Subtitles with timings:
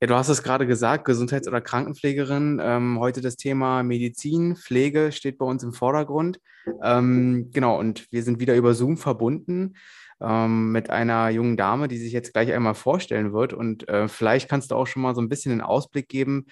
[0.00, 2.60] Ja, du hast es gerade gesagt, Gesundheits- oder Krankenpflegerin.
[2.62, 6.40] Ähm, heute das Thema Medizin, Pflege steht bei uns im Vordergrund.
[6.82, 9.74] Ähm, genau, und wir sind wieder über Zoom verbunden
[10.20, 13.52] ähm, mit einer jungen Dame, die sich jetzt gleich einmal vorstellen wird.
[13.52, 16.46] Und äh, vielleicht kannst du auch schon mal so ein bisschen einen Ausblick geben,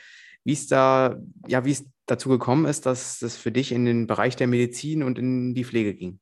[0.45, 4.07] wie es da, ja, wie es dazu gekommen ist, dass es für dich in den
[4.07, 6.21] Bereich der Medizin und in die Pflege ging.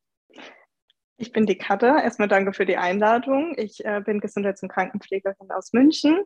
[1.16, 2.00] Ich bin die Katha.
[2.00, 3.54] Erstmal danke für die Einladung.
[3.56, 6.24] Ich äh, bin Gesundheits- und Krankenpflegerin aus München.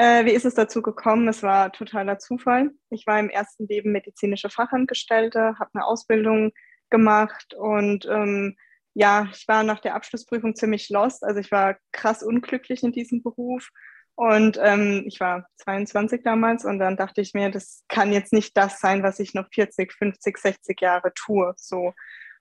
[0.00, 1.28] Äh, wie ist es dazu gekommen?
[1.28, 2.70] Es war totaler Zufall.
[2.88, 6.52] Ich war im ersten Leben medizinische Fachangestellte, habe eine Ausbildung
[6.88, 8.56] gemacht und ähm,
[8.94, 11.22] ja, ich war nach der Abschlussprüfung ziemlich lost.
[11.22, 13.68] Also ich war krass unglücklich in diesem Beruf
[14.14, 18.56] und ähm, ich war 22 damals und dann dachte ich mir, das kann jetzt nicht
[18.56, 21.52] das sein, was ich noch 40, 50, 60 Jahre tue.
[21.58, 21.92] So.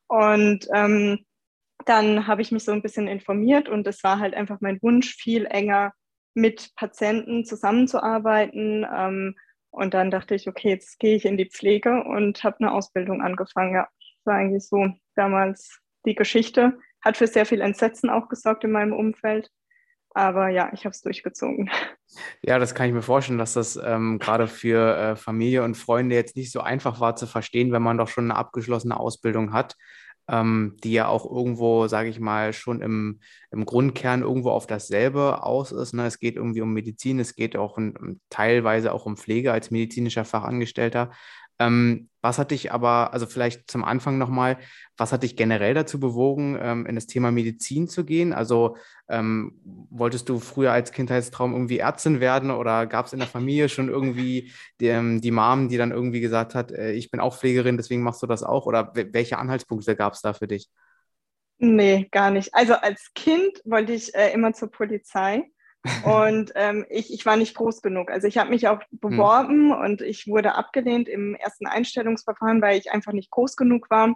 [0.07, 1.25] Und ähm,
[1.83, 5.13] dann habe ich mich so ein bisschen informiert und es war halt einfach mein Wunsch,
[5.15, 5.91] viel enger
[6.33, 8.85] mit Patienten zusammenzuarbeiten.
[8.91, 9.35] Ähm,
[9.71, 13.21] und dann dachte ich, okay, jetzt gehe ich in die Pflege und habe eine Ausbildung
[13.21, 13.75] angefangen.
[13.75, 16.79] Ja, das war eigentlich so damals die Geschichte.
[17.01, 19.49] Hat für sehr viel Entsetzen auch gesorgt in meinem Umfeld.
[20.11, 21.69] Aber ja, ich habe es durchgezogen.
[22.41, 26.15] Ja, das kann ich mir vorstellen, dass das ähm, gerade für äh, Familie und Freunde
[26.15, 29.75] jetzt nicht so einfach war zu verstehen, wenn man doch schon eine abgeschlossene Ausbildung hat,
[30.29, 33.19] ähm, die ja auch irgendwo, sage ich mal, schon im,
[33.51, 35.93] im Grundkern irgendwo auf dasselbe aus ist.
[35.93, 36.05] Ne?
[36.05, 40.25] Es geht irgendwie um Medizin, es geht auch in, teilweise auch um Pflege als medizinischer
[40.25, 41.11] Fachangestellter.
[41.59, 44.57] Ähm, was hat dich aber, also vielleicht zum Anfang nochmal,
[44.97, 48.33] was hat dich generell dazu bewogen, ähm, in das Thema Medizin zu gehen?
[48.33, 53.27] Also ähm, wolltest du früher als Kindheitstraum irgendwie Ärztin werden oder gab es in der
[53.27, 57.19] Familie schon irgendwie die, ähm, die Mom, die dann irgendwie gesagt hat, äh, ich bin
[57.19, 58.65] auch Pflegerin, deswegen machst du das auch?
[58.65, 60.69] Oder welche Anhaltspunkte gab es da für dich?
[61.57, 62.53] Nee, gar nicht.
[62.53, 65.43] Also als Kind wollte ich äh, immer zur Polizei.
[66.03, 68.11] Und ähm, ich, ich war nicht groß genug.
[68.11, 68.99] Also ich habe mich auch hm.
[68.99, 69.79] beworben hm.
[69.79, 74.15] und ich wurde abgelehnt im ersten Einstellungsverfahren, weil ich einfach nicht groß genug war.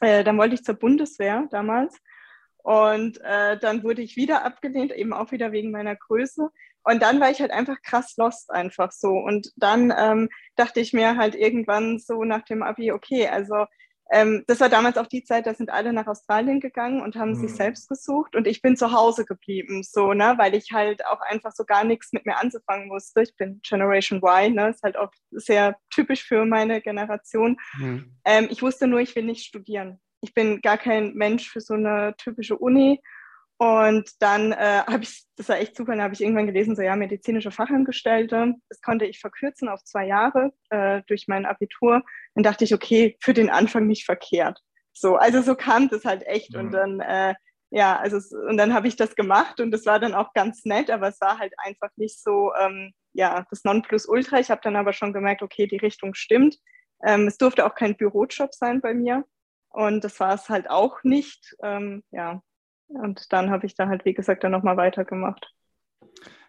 [0.00, 1.98] Äh, dann wollte ich zur Bundeswehr damals.
[2.62, 6.50] Und äh, dann wurde ich wieder abgelehnt, eben auch wieder wegen meiner Größe.
[6.82, 9.10] Und dann war ich halt einfach krass lost, einfach so.
[9.10, 13.66] Und dann ähm, dachte ich mir halt irgendwann so nach dem Abi, okay, also
[14.12, 17.32] ähm, das war damals auch die Zeit, da sind alle nach Australien gegangen und haben
[17.32, 17.46] mhm.
[17.46, 21.20] sich selbst gesucht und ich bin zu Hause geblieben, so, ne, weil ich halt auch
[21.20, 23.22] einfach so gar nichts mit mir anzufangen musste.
[23.22, 27.56] Ich bin Generation Y, ne, ist halt auch sehr typisch für meine Generation.
[27.78, 28.16] Mhm.
[28.24, 30.00] Ähm, ich wusste nur, ich will nicht studieren.
[30.22, 33.00] Ich bin gar kein Mensch für so eine typische Uni
[33.60, 36.80] und dann äh, habe ich, das war echt super, dann habe ich irgendwann gelesen, so
[36.80, 38.54] ja, medizinische Fachangestellte.
[38.70, 42.02] Das konnte ich verkürzen auf zwei Jahre äh, durch mein Abitur.
[42.34, 44.58] Dann dachte ich, okay, für den Anfang nicht verkehrt.
[44.94, 46.54] So, also so kam das halt echt.
[46.54, 46.60] Mhm.
[46.60, 47.34] Und dann, äh,
[47.68, 48.16] ja, also
[48.48, 51.20] und dann habe ich das gemacht und das war dann auch ganz nett, aber es
[51.20, 54.40] war halt einfach nicht so, ähm, ja, das Nonplusultra.
[54.40, 56.56] Ich habe dann aber schon gemerkt, okay, die Richtung stimmt.
[57.04, 59.26] Ähm, es durfte auch kein Bürojob sein bei mir.
[59.68, 61.54] Und das war es halt auch nicht.
[61.62, 62.42] Ähm, ja,
[62.90, 65.52] und dann habe ich da halt, wie gesagt, dann nochmal weitergemacht.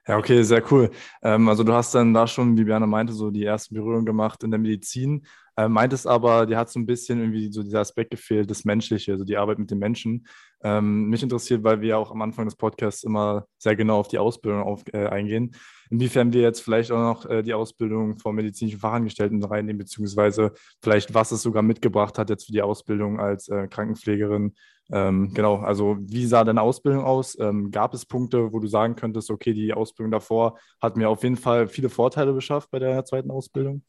[0.08, 0.90] Ja, okay, sehr cool.
[1.22, 4.44] Ähm, also du hast dann da schon, wie Biane meinte, so die ersten Berührungen gemacht
[4.44, 5.28] in der Medizin.
[5.56, 9.12] Äh, meintest aber, dir hat so ein bisschen irgendwie so dieser Aspekt gefehlt, das Menschliche,
[9.12, 10.26] also die Arbeit mit den Menschen.
[10.64, 14.08] Ähm, mich interessiert, weil wir ja auch am Anfang des Podcasts immer sehr genau auf
[14.08, 15.52] die Ausbildung auf, äh, eingehen.
[15.92, 21.14] Inwiefern wir jetzt vielleicht auch noch äh, die Ausbildung von medizinischen Fachangestellten reinnehmen, beziehungsweise vielleicht
[21.14, 24.56] was es sogar mitgebracht hat jetzt für die Ausbildung als äh, Krankenpflegerin
[24.92, 27.38] ähm, genau, also wie sah deine Ausbildung aus?
[27.40, 31.24] Ähm, gab es Punkte, wo du sagen könntest, okay, die Ausbildung davor hat mir auf
[31.24, 33.84] jeden Fall viele Vorteile beschafft bei der zweiten Ausbildung?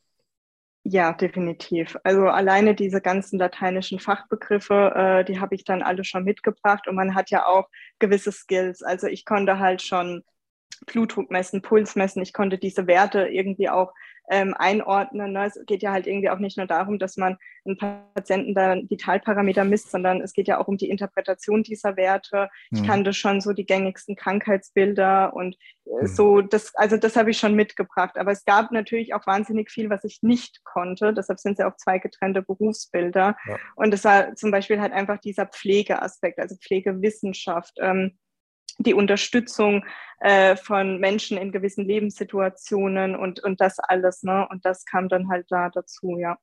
[0.85, 1.97] Ja, definitiv.
[2.03, 6.97] Also alleine diese ganzen lateinischen Fachbegriffe, äh, die habe ich dann alle schon mitgebracht und
[6.97, 7.69] man hat ja auch
[8.01, 8.83] gewisse Skills.
[8.83, 10.25] Also ich konnte halt schon
[10.87, 13.93] Blutdruck messen, Puls messen, ich konnte diese Werte irgendwie auch
[14.31, 15.33] ähm, einordnen.
[15.33, 15.47] Ne?
[15.47, 17.79] Es geht ja halt irgendwie auch nicht nur darum, dass man einen
[18.15, 22.49] Patienten da Vitalparameter misst, sondern es geht ja auch um die Interpretation dieser Werte.
[22.71, 22.79] Mhm.
[22.79, 26.07] Ich kannte schon so die gängigsten Krankheitsbilder und äh, mhm.
[26.07, 28.17] so, das, also das habe ich schon mitgebracht.
[28.17, 31.13] Aber es gab natürlich auch wahnsinnig viel, was ich nicht konnte.
[31.13, 33.37] Deshalb sind es ja auch zwei getrennte Berufsbilder.
[33.47, 33.57] Ja.
[33.77, 37.75] Und das war zum Beispiel halt einfach dieser Pflegeaspekt, also Pflegewissenschaft.
[37.81, 38.19] Ähm,
[38.79, 39.85] die Unterstützung
[40.21, 44.23] äh, von Menschen in gewissen Lebenssituationen und, und das alles.
[44.23, 44.47] Ne?
[44.51, 46.39] Und das kam dann halt da dazu, ja.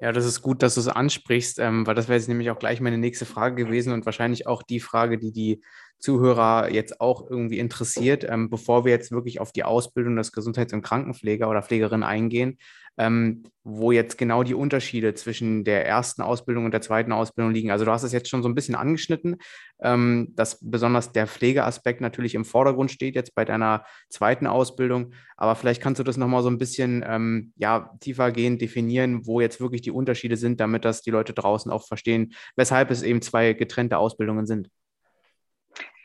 [0.00, 2.58] Ja, das ist gut, dass du es ansprichst, ähm, weil das wäre jetzt nämlich auch
[2.58, 5.62] gleich meine nächste Frage gewesen und wahrscheinlich auch die Frage, die die
[5.98, 10.72] Zuhörer jetzt auch irgendwie interessiert, ähm, bevor wir jetzt wirklich auf die Ausbildung des Gesundheits-
[10.72, 12.58] und Krankenpfleger oder Pflegerin eingehen,
[12.98, 17.70] ähm, wo jetzt genau die Unterschiede zwischen der ersten Ausbildung und der zweiten Ausbildung liegen.
[17.70, 19.36] Also du hast es jetzt schon so ein bisschen angeschnitten,
[19.82, 25.12] ähm, dass besonders der Pflegeaspekt natürlich im Vordergrund steht jetzt bei deiner zweiten Ausbildung.
[25.36, 29.60] Aber vielleicht kannst du das nochmal so ein bisschen ähm, ja, tiefergehend definieren, wo jetzt
[29.60, 33.52] wirklich die Unterschiede sind, damit das die Leute draußen auch verstehen, weshalb es eben zwei
[33.52, 34.68] getrennte Ausbildungen sind.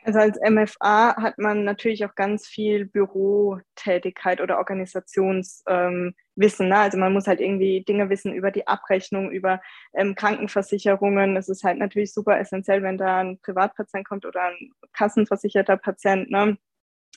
[0.04, 5.66] Also als MFA hat man natürlich auch ganz viel Bürotätigkeit oder Organisationswissen.
[5.68, 6.78] Ähm, ne?
[6.78, 9.62] Also man muss halt irgendwie Dinge wissen über die Abrechnung, über
[9.94, 11.38] ähm, Krankenversicherungen.
[11.38, 16.32] Es ist halt natürlich super essentiell, wenn da ein Privatpatient kommt oder ein kassenversicherter Patient.
[16.32, 16.58] Ne?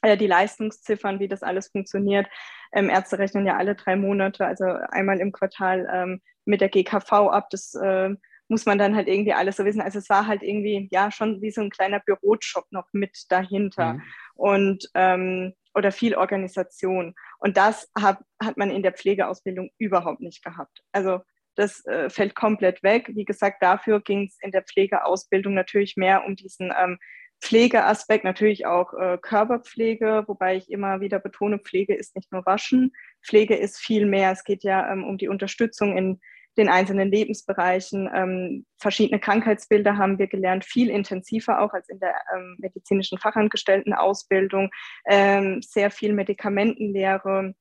[0.02, 2.26] Äh, die Leistungsziffern, wie das alles funktioniert.
[2.72, 7.12] Ähm, Ärzte rechnen ja alle drei Monate, also einmal im Quartal ähm, mit der GKV
[7.30, 7.48] ab.
[7.50, 8.10] Das äh,
[8.48, 9.80] muss man dann halt irgendwie alles so wissen.
[9.80, 13.94] Also es war halt irgendwie, ja, schon wie so ein kleiner Bürojob noch mit dahinter.
[13.94, 14.02] Mhm.
[14.34, 17.14] Und ähm, oder viel Organisation.
[17.38, 20.82] Und das hat, hat man in der Pflegeausbildung überhaupt nicht gehabt.
[20.92, 21.20] Also
[21.56, 23.10] das äh, fällt komplett weg.
[23.14, 26.98] Wie gesagt, dafür ging es in der Pflegeausbildung natürlich mehr um diesen ähm,
[27.40, 32.92] Pflegeaspekt, natürlich auch äh, Körperpflege, wobei ich immer wieder betone, Pflege ist nicht nur Waschen.
[33.22, 34.32] Pflege ist viel mehr.
[34.32, 36.20] Es geht ja ähm, um die Unterstützung in
[36.56, 38.10] den einzelnen Lebensbereichen.
[38.14, 44.70] Ähm, verschiedene Krankheitsbilder haben wir gelernt, viel intensiver auch als in der ähm, medizinischen Fachangestelltenausbildung,
[45.06, 47.54] ähm, sehr viel Medikamentenlehre.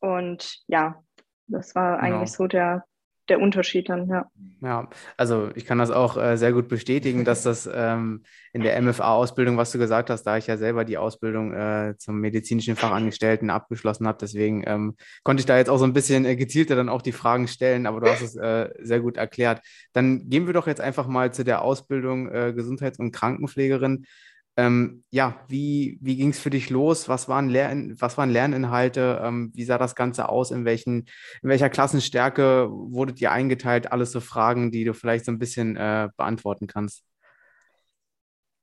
[0.00, 1.02] Und ja,
[1.46, 2.16] das war genau.
[2.16, 2.84] eigentlich so der,
[3.28, 4.30] der Unterschied dann, ja.
[4.62, 8.80] Ja, also ich kann das auch äh, sehr gut bestätigen, dass das ähm, in der
[8.80, 13.50] MFA-Ausbildung, was du gesagt hast, da ich ja selber die Ausbildung äh, zum medizinischen Fachangestellten
[13.50, 16.88] abgeschlossen habe, deswegen ähm, konnte ich da jetzt auch so ein bisschen äh, gezielter dann
[16.88, 19.60] auch die Fragen stellen, aber du hast es äh, sehr gut erklärt.
[19.92, 24.06] Dann gehen wir doch jetzt einfach mal zu der Ausbildung äh, Gesundheits- und Krankenpflegerin.
[24.58, 27.10] Ähm, ja, wie, wie ging es für dich los?
[27.10, 29.20] Was waren, Lern, was waren Lerninhalte?
[29.22, 30.50] Ähm, wie sah das Ganze aus?
[30.50, 31.06] In, welchen,
[31.42, 33.92] in welcher Klassenstärke wurdet ihr eingeteilt?
[33.92, 37.04] Alles so Fragen, die du vielleicht so ein bisschen äh, beantworten kannst.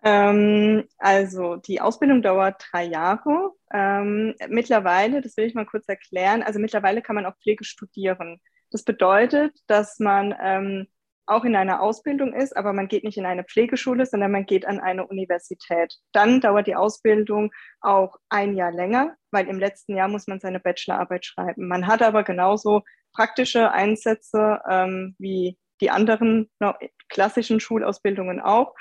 [0.04, 3.52] Ähm, also die Ausbildung dauert drei Jahre.
[3.72, 8.42] Ähm, mittlerweile, das will ich mal kurz erklären, also mittlerweile kann man auch Pflege studieren.
[8.72, 10.88] Das bedeutet, dass man ähm,
[11.26, 14.66] auch in einer Ausbildung ist, aber man geht nicht in eine Pflegeschule, sondern man geht
[14.66, 15.96] an eine Universität.
[16.12, 20.60] Dann dauert die Ausbildung auch ein Jahr länger, weil im letzten Jahr muss man seine
[20.60, 21.68] Bachelorarbeit schreiben.
[21.68, 22.84] Man hat aber genauso
[23.14, 26.74] praktische Einsätze ähm, wie die anderen no,
[27.10, 28.76] klassischen Schulausbildungen auch,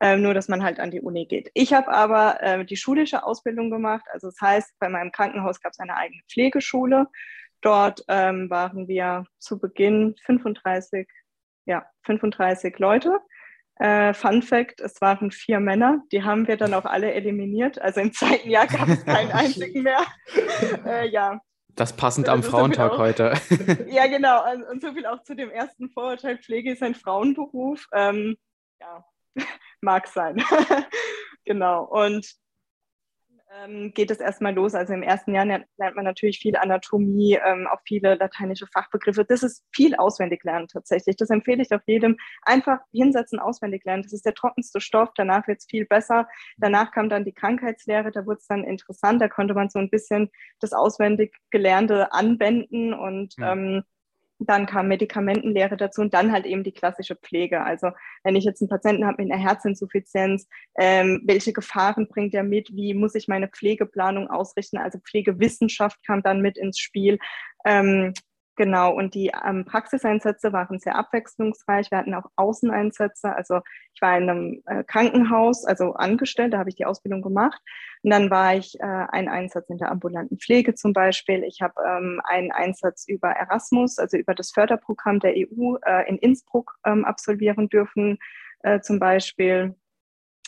[0.00, 1.50] ähm, nur dass man halt an die Uni geht.
[1.54, 5.72] Ich habe aber äh, die schulische Ausbildung gemacht, also das heißt, bei meinem Krankenhaus gab
[5.72, 7.06] es eine eigene Pflegeschule.
[7.60, 11.08] Dort ähm, waren wir zu Beginn 35
[11.66, 13.18] ja, 35 Leute.
[13.76, 17.80] Äh, Fun Fact: Es waren vier Männer, die haben wir dann auch alle eliminiert.
[17.80, 20.04] Also im zweiten Jahr gab es keinen einzigen mehr.
[20.86, 21.40] Äh, ja.
[21.68, 23.34] Das passend am Frauentag so auch, heute.
[23.88, 24.48] ja, genau.
[24.52, 27.86] Und, und, so viel auch zu dem ersten Vorurteil: Pflege ist ein Frauenberuf.
[27.92, 28.36] Ähm,
[28.80, 29.04] ja,
[29.80, 30.42] mag sein.
[31.44, 31.84] genau.
[31.84, 32.32] Und
[33.94, 34.74] geht es erstmal los.
[34.74, 39.24] Also im ersten Jahr lernt man natürlich viel Anatomie, ähm, auch viele lateinische Fachbegriffe.
[39.24, 41.16] Das ist viel auswendig lernen tatsächlich.
[41.16, 42.16] Das empfehle ich auch jedem.
[42.42, 44.02] Einfach hinsetzen, auswendig lernen.
[44.02, 45.10] Das ist der trockenste Stoff.
[45.16, 46.28] Danach wird es viel besser.
[46.58, 48.10] Danach kam dann die Krankheitslehre.
[48.10, 49.22] Da wurde es dann interessant.
[49.22, 50.30] Da konnte man so ein bisschen
[50.60, 53.52] das auswendig Gelernte anwenden und ja.
[53.52, 53.82] ähm,
[54.46, 57.62] dann kam Medikamentenlehre dazu und dann halt eben die klassische Pflege.
[57.62, 57.90] Also
[58.22, 60.48] wenn ich jetzt einen Patienten habe mit einer Herzinsuffizienz,
[60.78, 62.74] ähm, welche Gefahren bringt er mit?
[62.74, 64.78] Wie muss ich meine Pflegeplanung ausrichten?
[64.78, 67.18] Also Pflegewissenschaft kam dann mit ins Spiel.
[67.64, 68.12] Ähm,
[68.56, 71.90] Genau, und die ähm, Praxiseinsätze waren sehr abwechslungsreich.
[71.90, 73.34] Wir hatten auch Außeneinsätze.
[73.34, 73.60] Also
[73.92, 77.60] ich war in einem äh, Krankenhaus, also angestellt, da habe ich die Ausbildung gemacht.
[78.02, 81.42] Und dann war ich äh, ein Einsatz in der ambulanten Pflege zum Beispiel.
[81.42, 86.16] Ich habe ähm, einen Einsatz über Erasmus, also über das Förderprogramm der EU äh, in
[86.18, 88.18] Innsbruck ähm, absolvieren dürfen
[88.60, 89.74] äh, zum Beispiel.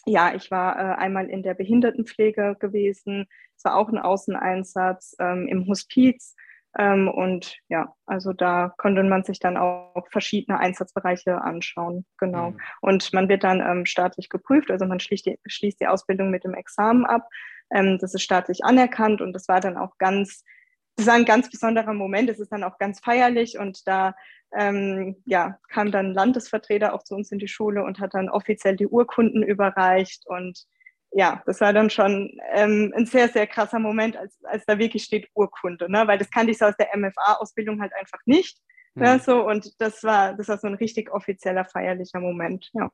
[0.04, 3.26] Ja, ich war äh, einmal in der Behindertenpflege gewesen.
[3.56, 6.36] Es war auch ein Außeneinsatz ähm, im Hospiz
[6.78, 12.04] ähm, und ja, also da konnte man sich dann auch verschiedene Einsatzbereiche anschauen.
[12.18, 12.50] Genau.
[12.50, 12.60] Mhm.
[12.82, 16.44] Und man wird dann ähm, staatlich geprüft, also man schließt die, schließt die Ausbildung mit
[16.44, 17.28] dem Examen ab.
[17.70, 20.44] Ähm, das ist staatlich anerkannt und das war dann auch ganz,
[20.96, 22.28] das war ein ganz besonderer Moment.
[22.28, 24.14] Es ist dann auch ganz feierlich und da
[24.54, 28.76] ähm, ja, kam dann Landesvertreter auch zu uns in die Schule und hat dann offiziell
[28.76, 30.66] die Urkunden überreicht und
[31.16, 35.02] ja, das war dann schon ähm, ein sehr, sehr krasser Moment, als, als da wirklich
[35.02, 36.06] steht Urkunde, ne?
[36.06, 38.58] weil das kannte ich so aus der MFA-Ausbildung halt einfach nicht.
[38.94, 39.02] Mhm.
[39.02, 42.90] Ja, so, und das war, das war so ein richtig offizieller, feierlicher Moment, ja.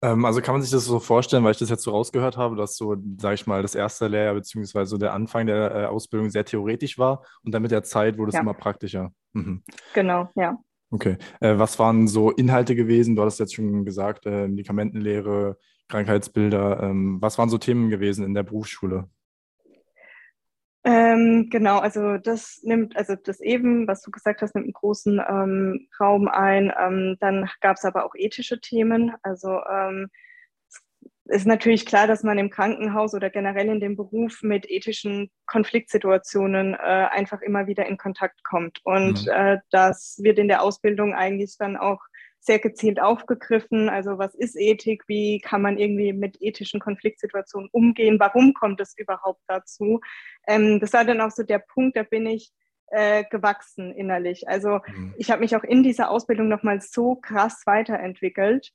[0.00, 2.54] Ähm, also kann man sich das so vorstellen, weil ich das jetzt so rausgehört habe,
[2.54, 6.44] dass so, sage ich mal, das erste Lehrjahr beziehungsweise der Anfang der äh, Ausbildung sehr
[6.44, 8.42] theoretisch war und dann mit der Zeit wurde es ja.
[8.42, 9.12] immer praktischer.
[9.32, 9.64] Mhm.
[9.92, 10.56] Genau, ja.
[10.92, 11.16] Okay.
[11.40, 13.16] Äh, was waren so Inhalte gewesen?
[13.16, 15.56] Du hattest jetzt schon gesagt, äh, Medikamentenlehre,
[15.88, 16.82] Krankheitsbilder.
[16.82, 19.08] Ähm, was waren so Themen gewesen in der Berufsschule?
[20.84, 25.18] Ähm, genau, also das nimmt, also das eben, was du gesagt hast, nimmt einen großen
[25.26, 26.70] ähm, Raum ein.
[26.78, 29.12] Ähm, dann gab es aber auch ethische Themen.
[29.22, 30.08] Also ähm,
[31.26, 36.74] ist natürlich klar, dass man im Krankenhaus oder generell in dem Beruf mit ethischen Konfliktsituationen
[36.74, 38.80] äh, einfach immer wieder in Kontakt kommt.
[38.84, 39.32] Und mhm.
[39.32, 42.00] äh, das wird in der Ausbildung eigentlich dann auch
[42.40, 43.88] sehr gezielt aufgegriffen.
[43.88, 45.04] Also was ist Ethik?
[45.06, 48.18] Wie kann man irgendwie mit ethischen Konfliktsituationen umgehen?
[48.18, 50.00] Warum kommt es überhaupt dazu?
[50.48, 52.52] Ähm, das war dann auch so der Punkt, da bin ich
[52.88, 54.48] äh, gewachsen innerlich.
[54.48, 55.14] Also mhm.
[55.16, 58.72] ich habe mich auch in dieser Ausbildung nochmal so krass weiterentwickelt,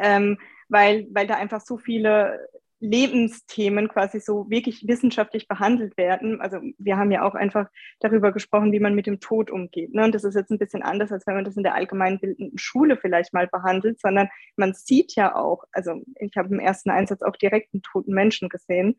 [0.00, 2.48] ähm, weil, weil da einfach so viele
[2.84, 6.40] Lebensthemen quasi so wirklich wissenschaftlich behandelt werden.
[6.40, 7.68] Also wir haben ja auch einfach
[8.00, 9.94] darüber gesprochen, wie man mit dem Tod umgeht.
[9.94, 10.04] Ne?
[10.04, 12.98] Und das ist jetzt ein bisschen anders, als wenn man das in der allgemeinbildenden Schule
[12.98, 17.36] vielleicht mal behandelt, sondern man sieht ja auch, also ich habe im ersten Einsatz auch
[17.36, 18.96] direkt einen toten Menschen gesehen.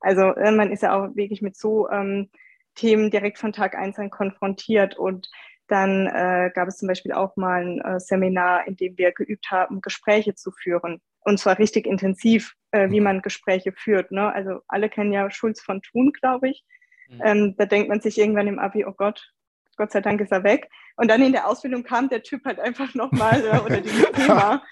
[0.00, 2.30] Also äh, man ist ja auch wirklich mit so ähm,
[2.74, 5.28] Themen direkt von Tag eins an konfrontiert und
[5.68, 9.50] dann äh, gab es zum Beispiel auch mal ein äh, Seminar, in dem wir geübt
[9.50, 11.00] haben, Gespräche zu führen.
[11.20, 13.04] Und zwar richtig intensiv, äh, wie mhm.
[13.04, 14.10] man Gespräche führt.
[14.10, 14.32] Ne?
[14.32, 16.64] Also alle kennen ja Schulz von Thun, glaube ich.
[17.08, 17.22] Mhm.
[17.24, 19.32] Ähm, da denkt man sich irgendwann im Abi, oh Gott,
[19.76, 20.68] Gott sei Dank ist er weg.
[20.96, 24.62] Und dann in der Ausbildung kam der Typ halt einfach nochmal oder dieses Thema.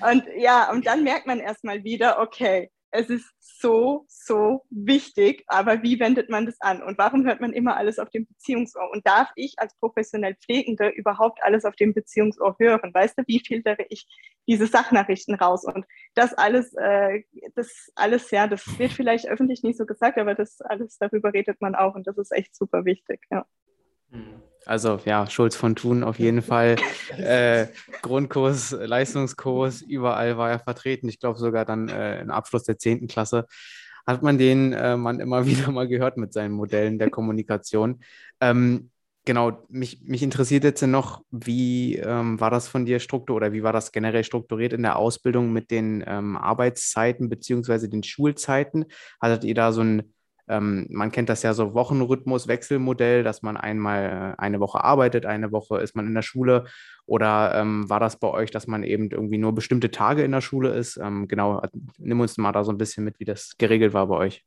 [0.00, 5.82] Und ja, und dann merkt man erstmal wieder, okay, es ist so, so wichtig, aber
[5.82, 6.80] wie wendet man das an?
[6.80, 8.88] Und warum hört man immer alles auf dem Beziehungsohr?
[8.92, 12.94] Und darf ich als professionell Pflegende überhaupt alles auf dem Beziehungsohr hören?
[12.94, 14.06] Weißt du, wie filtere ich
[14.46, 15.64] diese Sachnachrichten raus?
[15.64, 15.84] Und
[16.14, 17.24] das alles, äh,
[17.56, 21.60] das alles, ja, das wird vielleicht öffentlich nicht so gesagt, aber das alles, darüber redet
[21.60, 23.44] man auch und das ist echt super wichtig, ja.
[24.10, 24.40] Mhm.
[24.66, 26.76] Also ja, Schulz von Thun auf jeden Fall.
[27.16, 27.66] Äh,
[28.02, 31.08] Grundkurs, Leistungskurs, überall war er vertreten.
[31.08, 33.06] Ich glaube sogar dann äh, im Abschluss der 10.
[33.06, 33.46] Klasse
[34.06, 38.00] hat man den äh, Mann immer wieder mal gehört mit seinen Modellen der Kommunikation.
[38.40, 38.90] Ähm,
[39.24, 43.62] genau, mich, mich interessiert jetzt noch, wie ähm, war das von dir strukturiert oder wie
[43.62, 48.86] war das generell strukturiert in der Ausbildung mit den ähm, Arbeitszeiten beziehungsweise den Schulzeiten?
[49.20, 50.13] Hattet ihr da so ein
[50.48, 55.26] ähm, man kennt das ja so Wochenrhythmus, Wechselmodell, dass man einmal äh, eine Woche arbeitet,
[55.26, 56.64] eine Woche ist man in der Schule.
[57.06, 60.40] Oder ähm, war das bei euch, dass man eben irgendwie nur bestimmte Tage in der
[60.40, 60.96] Schule ist?
[60.96, 61.62] Ähm, genau,
[61.98, 64.44] nimm uns mal da so ein bisschen mit, wie das geregelt war bei euch.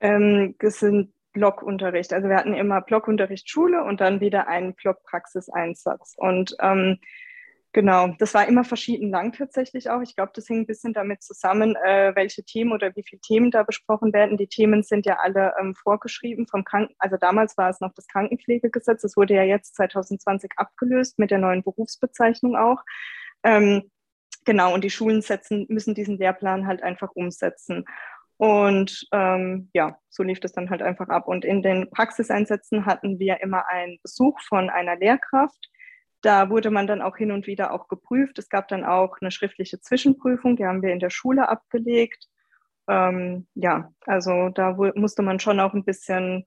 [0.00, 2.12] Ähm, das sind Blockunterricht.
[2.12, 6.14] Also wir hatten immer Blockunterricht Schule und dann wieder einen Blockpraxiseinsatz.
[6.16, 6.98] Und ähm,
[7.76, 10.00] Genau, das war immer verschieden lang tatsächlich auch.
[10.00, 13.50] Ich glaube, das hing ein bisschen damit zusammen, äh, welche Themen oder wie viele Themen
[13.50, 14.38] da besprochen werden.
[14.38, 18.06] Die Themen sind ja alle ähm, vorgeschrieben vom Kranken, also damals war es noch das
[18.06, 19.02] Krankenpflegegesetz.
[19.02, 22.82] Das wurde ja jetzt 2020 abgelöst mit der neuen Berufsbezeichnung auch.
[23.44, 23.90] Ähm,
[24.46, 27.84] genau, und die Schulen setzen, müssen diesen Lehrplan halt einfach umsetzen.
[28.38, 31.28] Und ähm, ja, so lief das dann halt einfach ab.
[31.28, 35.68] Und in den Praxiseinsätzen hatten wir immer einen Besuch von einer Lehrkraft
[36.22, 38.38] da wurde man dann auch hin und wieder auch geprüft.
[38.38, 42.28] Es gab dann auch eine schriftliche Zwischenprüfung, die haben wir in der Schule abgelegt.
[42.88, 46.44] Ähm, ja, also da musste man schon auch ein bisschen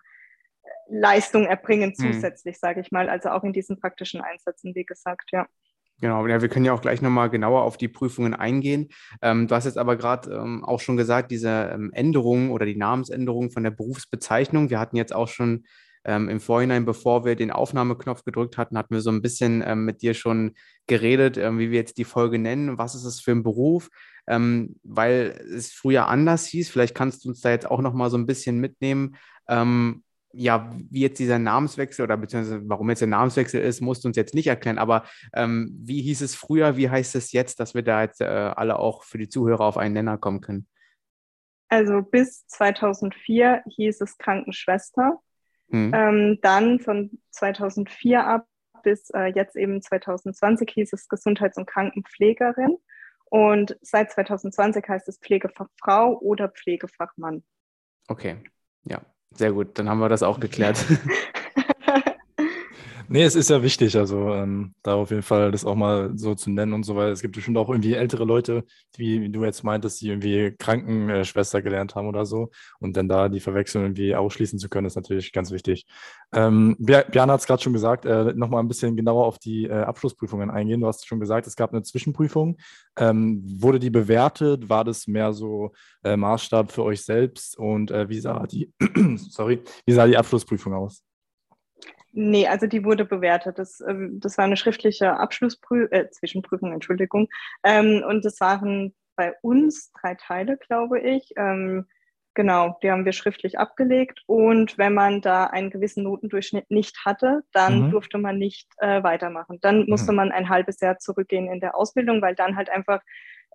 [0.87, 2.13] Leistung erbringen hm.
[2.13, 2.59] zusätzlich, hm.
[2.59, 5.47] sage ich mal, also auch in diesen praktischen Einsätzen, wie gesagt, ja.
[6.01, 8.87] Genau, ja, wir können ja auch gleich nochmal genauer auf die Prüfungen eingehen.
[9.21, 12.77] Ähm, du hast jetzt aber gerade ähm, auch schon gesagt, diese ähm, Änderung oder die
[12.77, 14.69] Namensänderung von der Berufsbezeichnung.
[14.69, 15.65] Wir hatten jetzt auch schon
[16.09, 19.85] ähm, Im Vorhinein, bevor wir den Aufnahmeknopf gedrückt hatten, hatten wir so ein bisschen ähm,
[19.85, 20.55] mit dir schon
[20.87, 23.89] geredet, ähm, wie wir jetzt die Folge nennen, was ist es für ein Beruf,
[24.25, 26.71] ähm, weil es früher anders hieß.
[26.71, 29.17] Vielleicht kannst du uns da jetzt auch noch mal so ein bisschen mitnehmen.
[29.47, 34.07] Ähm, ja, wie jetzt dieser Namenswechsel oder beziehungsweise warum jetzt der Namenswechsel ist, musst du
[34.07, 34.79] uns jetzt nicht erklären.
[34.79, 38.25] Aber ähm, wie hieß es früher, wie heißt es jetzt, dass wir da jetzt äh,
[38.25, 40.67] alle auch für die Zuhörer auf einen Nenner kommen können?
[41.67, 45.19] Also bis 2004 hieß es Krankenschwester.
[45.69, 45.91] Mhm.
[45.93, 48.45] Ähm, dann von 2004 ab
[48.83, 52.77] bis äh, jetzt eben 2020 hieß es Gesundheits- und Krankenpflegerin.
[53.25, 57.43] Und seit 2020 heißt es Pflegefachfrau oder Pflegefachmann.
[58.07, 58.37] Okay,
[58.85, 59.77] ja, sehr gut.
[59.77, 60.83] Dann haben wir das auch geklärt.
[63.11, 66.35] Nee, es ist ja wichtig, also ähm, da auf jeden Fall das auch mal so
[66.35, 67.11] zu nennen und so weiter.
[67.11, 68.65] Es gibt bestimmt auch irgendwie ältere Leute,
[68.97, 72.51] wie, du jetzt meintest, die irgendwie Krankenschwester gelernt haben oder so.
[72.79, 75.87] Und dann da die Verwechslung irgendwie ausschließen zu können, ist natürlich ganz wichtig.
[76.33, 79.73] Ähm, Björn hat es gerade schon gesagt, äh, nochmal ein bisschen genauer auf die äh,
[79.73, 80.81] Abschlussprüfungen eingehen.
[80.81, 82.57] Du hast schon gesagt, es gab eine Zwischenprüfung.
[82.95, 84.69] Ähm, wurde die bewertet?
[84.69, 85.71] War das mehr so
[86.03, 87.57] äh, Maßstab für euch selbst?
[87.57, 88.71] Und äh, wie sah die,
[89.17, 91.08] sorry, wie sah die Abschlussprüfung aus?
[92.11, 93.59] Nee, also die wurde bewertet.
[93.59, 97.27] Das, ähm, das war eine schriftliche Abschlussprüfung, äh, Zwischenprüfung, Entschuldigung.
[97.63, 101.33] Ähm, und das waren bei uns drei Teile, glaube ich.
[101.37, 101.85] Ähm,
[102.33, 104.23] genau, die haben wir schriftlich abgelegt.
[104.25, 107.91] Und wenn man da einen gewissen Notendurchschnitt nicht hatte, dann mhm.
[107.91, 109.59] durfte man nicht äh, weitermachen.
[109.61, 110.15] Dann musste mhm.
[110.15, 113.01] man ein halbes Jahr zurückgehen in der Ausbildung, weil dann halt einfach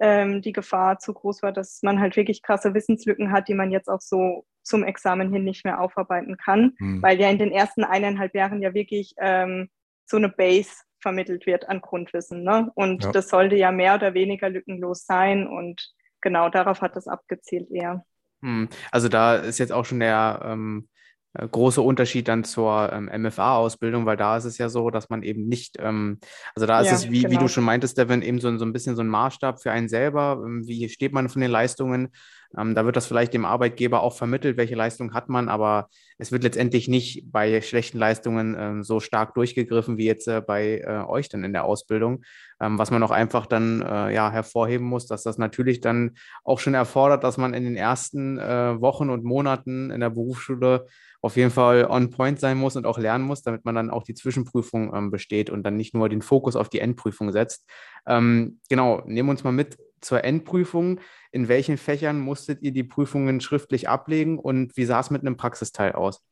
[0.00, 3.70] ähm, die Gefahr zu groß war, dass man halt wirklich krasse Wissenslücken hat, die man
[3.70, 7.02] jetzt auch so zum Examen hin nicht mehr aufarbeiten kann, mhm.
[7.02, 9.68] weil ja in den ersten eineinhalb Jahren ja wirklich ähm,
[10.06, 10.70] so eine Base
[11.00, 12.42] vermittelt wird an Grundwissen.
[12.42, 12.70] Ne?
[12.74, 13.12] Und ja.
[13.12, 18.04] das sollte ja mehr oder weniger lückenlos sein und genau darauf hat das abgezielt eher.
[18.42, 18.68] Hm.
[18.90, 20.93] Also da ist jetzt auch schon der ähm, äh,
[21.34, 25.48] große Unterschied dann zur ähm, MFA-Ausbildung, weil da ist es ja so, dass man eben
[25.48, 26.18] nicht, ähm,
[26.54, 27.32] also da ist ja, es, wie, genau.
[27.32, 29.88] wie du schon meintest, Devin, eben so, so ein bisschen so ein Maßstab für einen
[29.88, 30.40] selber.
[30.44, 32.10] Ähm, wie steht man von den Leistungen?
[32.56, 35.88] Ähm, da wird das vielleicht dem Arbeitgeber auch vermittelt, welche Leistung hat man, aber
[36.18, 40.78] es wird letztendlich nicht bei schlechten Leistungen ähm, so stark durchgegriffen wie jetzt äh, bei
[40.78, 42.24] äh, euch dann in der Ausbildung.
[42.60, 46.12] Ähm, was man auch einfach dann äh, ja, hervorheben muss, dass das natürlich dann
[46.44, 50.86] auch schon erfordert, dass man in den ersten äh, Wochen und Monaten in der Berufsschule
[51.20, 54.04] auf jeden Fall on point sein muss und auch lernen muss, damit man dann auch
[54.04, 57.66] die Zwischenprüfung ähm, besteht und dann nicht nur den Fokus auf die Endprüfung setzt.
[58.06, 61.00] Ähm, genau, nehmen wir uns mal mit zur Endprüfung.
[61.32, 65.36] In welchen Fächern musstet ihr die Prüfungen schriftlich ablegen und wie sah es mit einem
[65.36, 66.22] Praxisteil aus?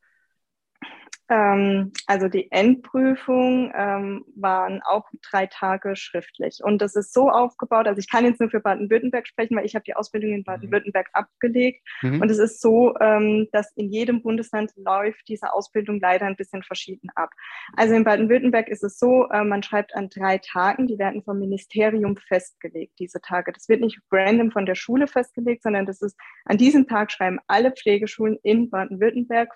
[1.29, 6.59] Ähm, also die Endprüfung ähm, waren auch drei Tage schriftlich.
[6.63, 9.75] Und das ist so aufgebaut, also ich kann jetzt nur für Baden-Württemberg sprechen, weil ich
[9.75, 10.45] habe die Ausbildung in mhm.
[10.45, 11.87] Baden-Württemberg abgelegt.
[12.03, 12.21] Mhm.
[12.21, 16.63] Und es ist so, ähm, dass in jedem Bundesland läuft diese Ausbildung leider ein bisschen
[16.63, 17.31] verschieden ab.
[17.77, 21.39] Also in Baden-Württemberg ist es so, äh, man schreibt an drei Tagen, die werden vom
[21.39, 23.53] Ministerium festgelegt, diese Tage.
[23.53, 27.39] Das wird nicht random von der Schule festgelegt, sondern das ist, an diesem Tag schreiben
[27.47, 29.51] alle Pflegeschulen in Baden-Württemberg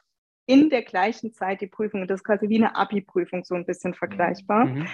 [0.46, 2.06] in der gleichen Zeit die Prüfung.
[2.06, 4.66] Das ist quasi wie eine Abi-Prüfung, so ein bisschen vergleichbar.
[4.66, 4.88] Mhm.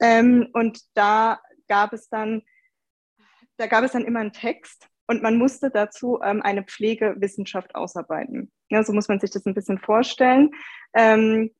[0.00, 2.42] Ähm, und da gab es dann,
[3.56, 8.50] da gab es dann immer einen Text und man musste dazu ähm, eine Pflegewissenschaft ausarbeiten.
[8.70, 10.50] Ja, so muss man sich das ein bisschen vorstellen.
[10.94, 11.50] Ähm,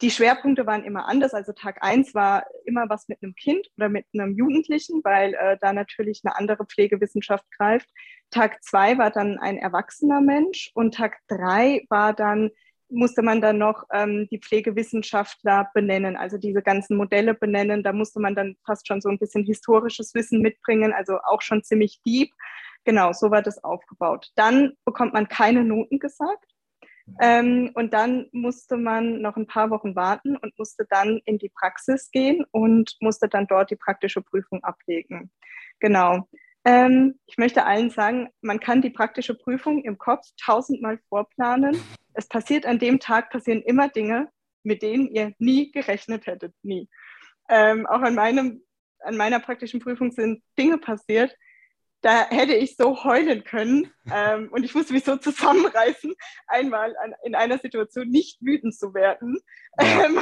[0.00, 1.34] die Schwerpunkte waren immer anders.
[1.34, 5.56] Also Tag eins war immer was mit einem Kind oder mit einem Jugendlichen, weil äh,
[5.60, 7.88] da natürlich eine andere Pflegewissenschaft greift.
[8.30, 12.50] Tag zwei war dann ein erwachsener Mensch und Tag drei war dann
[12.90, 17.82] musste man dann noch ähm, die Pflegewissenschaftler benennen, also diese ganzen Modelle benennen.
[17.82, 21.62] Da musste man dann fast schon so ein bisschen historisches Wissen mitbringen, also auch schon
[21.62, 22.30] ziemlich deep.
[22.84, 24.30] Genau, so war das aufgebaut.
[24.36, 26.44] Dann bekommt man keine Noten gesagt.
[27.20, 31.48] Ähm, und dann musste man noch ein paar Wochen warten und musste dann in die
[31.48, 35.30] Praxis gehen und musste dann dort die praktische Prüfung ablegen.
[35.80, 36.28] Genau.
[36.64, 41.80] Ähm, ich möchte allen sagen, man kann die praktische Prüfung im Kopf tausendmal vorplanen
[42.18, 44.28] es passiert an dem Tag, passieren immer Dinge,
[44.64, 46.88] mit denen ihr nie gerechnet hättet, nie.
[47.48, 48.62] Ähm, auch an, meinem,
[48.98, 51.32] an meiner praktischen Prüfung sind Dinge passiert,
[52.00, 56.12] da hätte ich so heulen können ähm, und ich musste mich so zusammenreißen,
[56.48, 59.38] einmal an, in einer Situation nicht wütend zu werden.
[59.80, 60.04] Ja.
[60.04, 60.20] Ähm,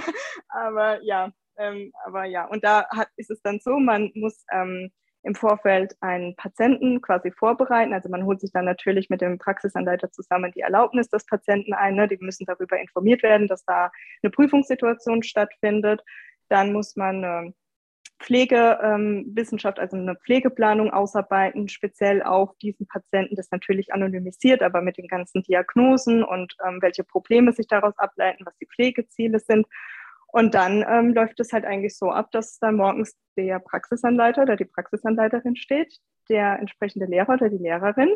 [0.48, 4.92] aber ja, ähm, aber ja, und da hat, ist es dann so, man muss ähm,
[5.26, 7.92] im Vorfeld einen Patienten quasi vorbereiten.
[7.92, 11.96] Also man holt sich dann natürlich mit dem Praxisanleiter zusammen die Erlaubnis des Patienten ein.
[11.96, 12.06] Ne?
[12.06, 13.90] Die müssen darüber informiert werden, dass da
[14.22, 14.30] eine
[15.22, 16.02] Stattfindet.
[16.48, 17.54] Dann muss man eine
[18.20, 24.96] Pflegewissenschaft, ähm, also eine Pflegeplanung ausarbeiten, speziell auf diesen Patienten, das natürlich anonymisiert, aber mit
[24.96, 29.66] den ganzen Diagnosen und ähm, welche Probleme sich daraus ableiten, was die Pflegeziele sind.
[30.36, 34.56] Und dann ähm, läuft es halt eigentlich so ab, dass dann morgens der Praxisanleiter oder
[34.56, 35.96] die Praxisanleiterin steht,
[36.28, 38.10] der entsprechende Lehrer oder die Lehrerin.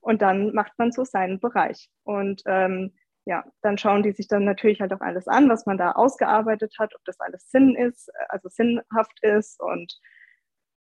[0.00, 1.88] Und dann macht man so seinen Bereich.
[2.02, 5.78] Und ähm, ja, dann schauen die sich dann natürlich halt auch alles an, was man
[5.78, 9.96] da ausgearbeitet hat, ob das alles Sinn ist, also sinnhaft ist und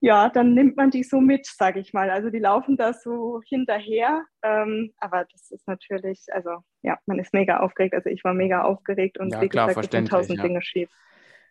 [0.01, 2.11] ja, dann nimmt man die so mit, sage ich mal.
[2.11, 4.25] Also die laufen da so hinterher.
[4.43, 7.95] Ähm, aber das ist natürlich, also ja, man ist mega aufgeregt.
[7.95, 10.45] Also ich war mega aufgeregt und ja, wie klar, gesagt, sind tausend ja.
[10.45, 10.91] Dinge schief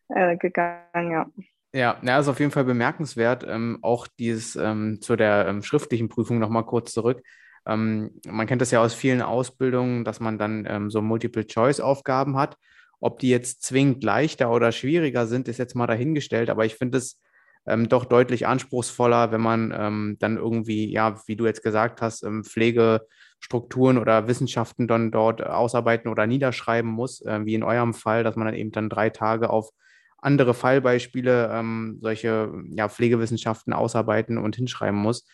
[0.10, 1.26] äh, gegangen, ja.
[1.74, 3.46] Ja, ja, ist auf jeden Fall bemerkenswert.
[3.48, 7.22] Ähm, auch dieses ähm, zu der ähm, schriftlichen Prüfung nochmal kurz zurück.
[7.66, 12.58] Ähm, man kennt das ja aus vielen Ausbildungen, dass man dann ähm, so Multiple-Choice-Aufgaben hat.
[13.02, 16.50] Ob die jetzt zwingend leichter oder schwieriger sind, ist jetzt mal dahingestellt.
[16.50, 17.20] Aber ich finde es
[17.68, 22.24] ähm, doch deutlich anspruchsvoller, wenn man ähm, dann irgendwie, ja, wie du jetzt gesagt hast,
[22.24, 28.24] ähm, Pflegestrukturen oder Wissenschaften dann dort ausarbeiten oder niederschreiben muss, äh, wie in eurem Fall,
[28.24, 29.72] dass man dann eben dann drei Tage auf
[30.20, 35.28] andere Fallbeispiele, ähm, solche ja, Pflegewissenschaften ausarbeiten und hinschreiben muss.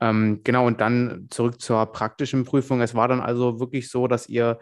[0.00, 2.80] Ähm, genau, und dann zurück zur praktischen Prüfung.
[2.80, 4.58] Es war dann also wirklich so, dass ihr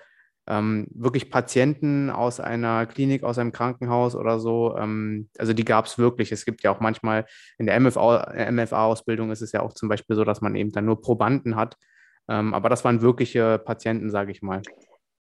[0.48, 5.86] ähm, wirklich Patienten aus einer Klinik, aus einem Krankenhaus oder so, ähm, also die gab
[5.86, 6.32] es wirklich.
[6.32, 7.26] Es gibt ja auch manchmal
[7.58, 11.00] in der MFA-Ausbildung ist es ja auch zum Beispiel so, dass man eben dann nur
[11.00, 11.76] Probanden hat.
[12.28, 14.62] Ähm, aber das waren wirkliche Patienten, sage ich mal.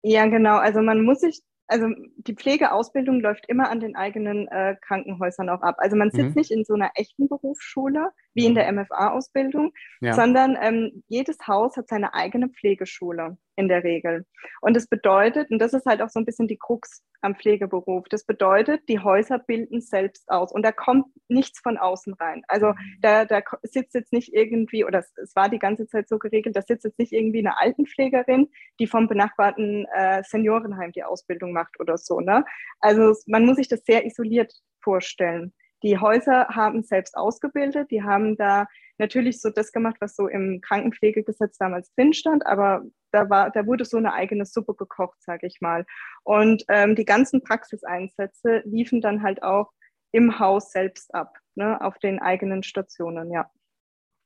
[0.03, 0.57] Ja, genau.
[0.57, 5.61] Also man muss sich also die Pflegeausbildung läuft immer an den eigenen äh, Krankenhäusern auch
[5.61, 5.77] ab.
[5.79, 6.35] Also man sitzt mhm.
[6.35, 10.15] nicht in so einer echten Berufsschule wie in der MFA-Ausbildung, ja.
[10.15, 14.25] sondern ähm, jedes Haus hat seine eigene Pflegeschule in der Regel.
[14.63, 18.09] Und das bedeutet, und das ist halt auch so ein bisschen die Krux am Pflegeberuf,
[18.09, 22.43] das bedeutet, die Häuser bilden selbst aus und da kommt nichts von außen rein.
[22.49, 26.19] Also da, da sitzt jetzt nicht irgendwie, oder es, es war die ganze Zeit so
[26.19, 31.53] geregelt, da sitzt jetzt nicht irgendwie eine Altenpflegerin, die vom benachbarten äh, Seniorenheim die Ausbildung
[31.53, 32.21] macht oder so.
[32.21, 32.45] Ne?
[32.81, 35.53] Also man muss sich das sehr isoliert vorstellen.
[35.83, 38.67] Die Häuser haben selbst ausgebildet, die haben da
[38.99, 42.83] natürlich so das gemacht, was so im Krankenpflegegesetz damals drin stand, aber
[43.13, 45.87] da, war, da wurde so eine eigene Suppe gekocht, sage ich mal.
[46.25, 49.73] Und ähm, die ganzen Praxiseinsätze liefen dann halt auch
[50.13, 53.51] im Haus selbst ab, ne, auf den eigenen Stationen, ja.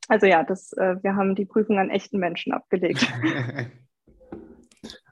[0.08, 3.06] Also ja, das, äh, wir haben die Prüfung an echten Menschen abgelegt.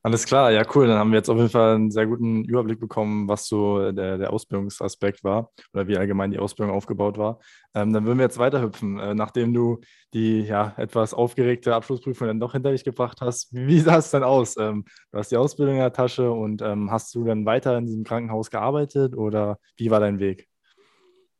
[0.02, 0.86] Alles klar, ja, cool.
[0.86, 4.16] Dann haben wir jetzt auf jeden Fall einen sehr guten Überblick bekommen, was so der,
[4.16, 7.38] der Ausbildungsaspekt war oder wie allgemein die Ausbildung aufgebaut war.
[7.74, 9.80] Ähm, dann würden wir jetzt weiterhüpfen, äh, nachdem du
[10.14, 13.52] die ja, etwas aufgeregte Abschlussprüfung dann doch hinter dich gebracht hast.
[13.52, 14.56] Wie sah es denn aus?
[14.56, 17.84] Ähm, du hast die Ausbildung in der Tasche und ähm, hast du dann weiter in
[17.84, 20.48] diesem Krankenhaus gearbeitet oder wie war dein Weg?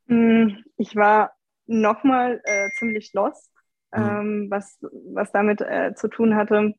[0.09, 1.33] Hm, ich war
[1.67, 3.51] nochmal äh, ziemlich lost,
[3.97, 4.49] mhm.
[4.51, 4.79] was,
[5.15, 6.75] was damit äh, zu tun hatte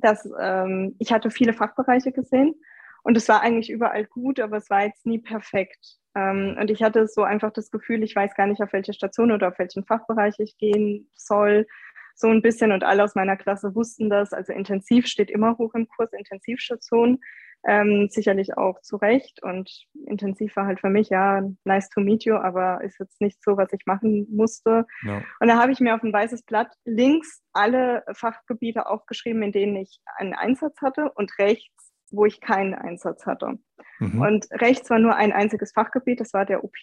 [0.00, 2.54] dass ähm, ich hatte viele Fachbereiche gesehen
[3.02, 5.96] und es war eigentlich überall gut, aber es war jetzt nie perfekt.
[6.14, 9.32] Ähm, und ich hatte so einfach das Gefühl, ich weiß gar nicht, auf welche Station
[9.32, 11.66] oder auf welchen Fachbereich ich gehen soll.
[12.14, 14.32] So ein bisschen und alle aus meiner Klasse wussten das.
[14.32, 17.18] Also intensiv steht immer hoch im Kurs, Intensivstation.
[17.66, 19.42] Ähm, sicherlich auch zu Recht.
[19.42, 19.70] Und
[20.06, 23.56] intensiv war halt für mich, ja, nice to meet you, aber ist jetzt nicht so,
[23.56, 24.86] was ich machen musste.
[25.02, 25.22] Ja.
[25.40, 29.76] Und da habe ich mir auf ein weißes Blatt links alle Fachgebiete aufgeschrieben, in denen
[29.76, 33.58] ich einen Einsatz hatte und rechts, wo ich keinen Einsatz hatte.
[33.98, 34.20] Mhm.
[34.20, 36.76] Und rechts war nur ein einziges Fachgebiet, das war der OP.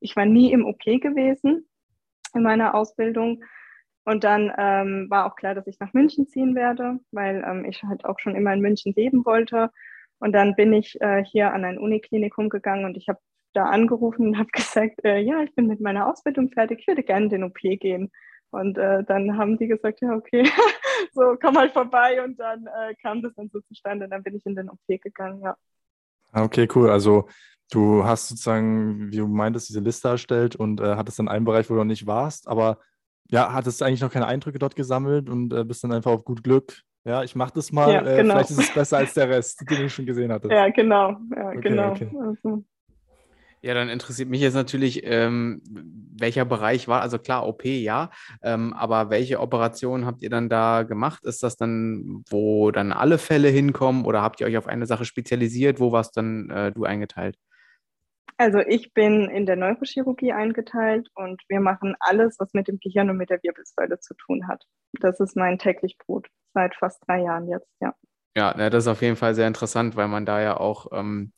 [0.00, 1.68] Ich war nie im OP gewesen
[2.34, 3.44] in meiner Ausbildung.
[4.04, 7.82] Und dann ähm, war auch klar, dass ich nach München ziehen werde, weil ähm, ich
[7.84, 9.70] halt auch schon immer in München leben wollte.
[10.22, 13.18] Und dann bin ich äh, hier an ein Uniklinikum gegangen und ich habe
[13.54, 17.02] da angerufen und habe gesagt, äh, ja, ich bin mit meiner Ausbildung fertig, ich würde
[17.02, 18.12] gerne in den OP gehen.
[18.50, 20.44] Und äh, dann haben die gesagt, ja, okay,
[21.12, 22.22] so komm halt vorbei.
[22.22, 24.04] Und dann äh, kam das dann so zustande.
[24.04, 25.56] Und dann bin ich in den OP gegangen, ja.
[26.30, 26.88] Ah, okay, cool.
[26.88, 27.28] Also
[27.72, 31.68] du hast sozusagen, wie du meintest, diese Liste erstellt und äh, hattest dann einen Bereich,
[31.68, 32.78] wo du noch nicht warst, aber
[33.28, 36.44] ja, hattest eigentlich noch keine Eindrücke dort gesammelt und äh, bist dann einfach auf gut
[36.44, 37.92] Glück ja, ich mache das mal.
[37.92, 38.34] Ja, äh, genau.
[38.34, 40.48] vielleicht ist es besser als der Rest, den ich schon gesehen hatte.
[40.52, 41.16] Ja, genau.
[41.34, 41.90] Ja, okay, genau.
[41.90, 42.08] Okay.
[42.18, 42.64] Also.
[43.62, 45.62] Ja, dann interessiert mich jetzt natürlich, ähm,
[46.18, 48.10] welcher Bereich war, also klar, OP, ja,
[48.42, 51.24] ähm, aber welche Operationen habt ihr dann da gemacht?
[51.24, 55.04] Ist das dann, wo dann alle Fälle hinkommen oder habt ihr euch auf eine Sache
[55.04, 55.78] spezialisiert?
[55.78, 57.36] Wo warst dann äh, du eingeteilt?
[58.38, 63.10] Also ich bin in der Neurochirurgie eingeteilt und wir machen alles, was mit dem Gehirn
[63.10, 64.64] und mit der Wirbelsäule zu tun hat.
[65.00, 67.94] Das ist mein täglich Brot seit fast drei Jahren jetzt, ja.
[68.36, 71.32] Ja, das ist auf jeden Fall sehr interessant, weil man da ja auch ähm,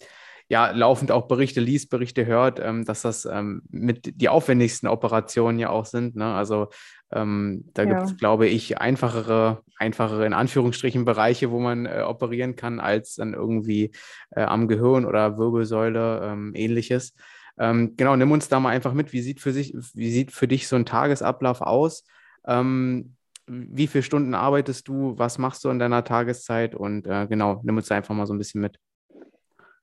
[0.48, 5.58] ja, laufend auch Berichte liest, Berichte hört, ähm, dass das ähm, mit die aufwendigsten Operationen
[5.58, 6.16] ja auch sind.
[6.16, 6.34] Ne?
[6.34, 6.68] Also
[7.14, 7.88] ähm, da ja.
[7.88, 13.14] gibt es, glaube ich, einfachere, einfachere in Anführungsstrichen Bereiche, wo man äh, operieren kann, als
[13.14, 13.92] dann irgendwie
[14.30, 17.14] äh, am Gehirn oder Wirbelsäule ähm, ähnliches.
[17.58, 19.12] Ähm, genau, nimm uns da mal einfach mit.
[19.12, 22.04] Wie sieht für sich, wie sieht für dich so ein Tagesablauf aus?
[22.46, 25.18] Ähm, wie viele Stunden arbeitest du?
[25.18, 26.74] Was machst du in deiner Tageszeit?
[26.74, 28.78] Und äh, genau, nimm uns da einfach mal so ein bisschen mit.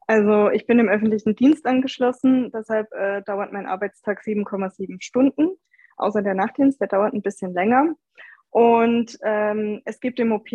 [0.08, 5.52] Also ich bin im öffentlichen Dienst angeschlossen, deshalb äh, dauert mein Arbeitstag 7,7 Stunden,
[6.02, 7.96] außer der Nachtdienst, der dauert ein bisschen länger.
[8.52, 10.50] Und ähm, es gibt im OP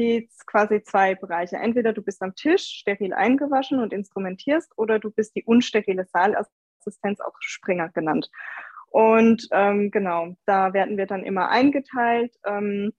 [0.46, 1.56] quasi zwei Bereiche.
[1.56, 7.20] Entweder du bist am Tisch steril eingewaschen und instrumentierst oder du bist die unsterile Saalassistenz,
[7.20, 8.30] auch Springer genannt.
[8.90, 12.34] Und ähm, genau, da werden wir dann immer eingeteilt.
[12.44, 12.92] Ähm,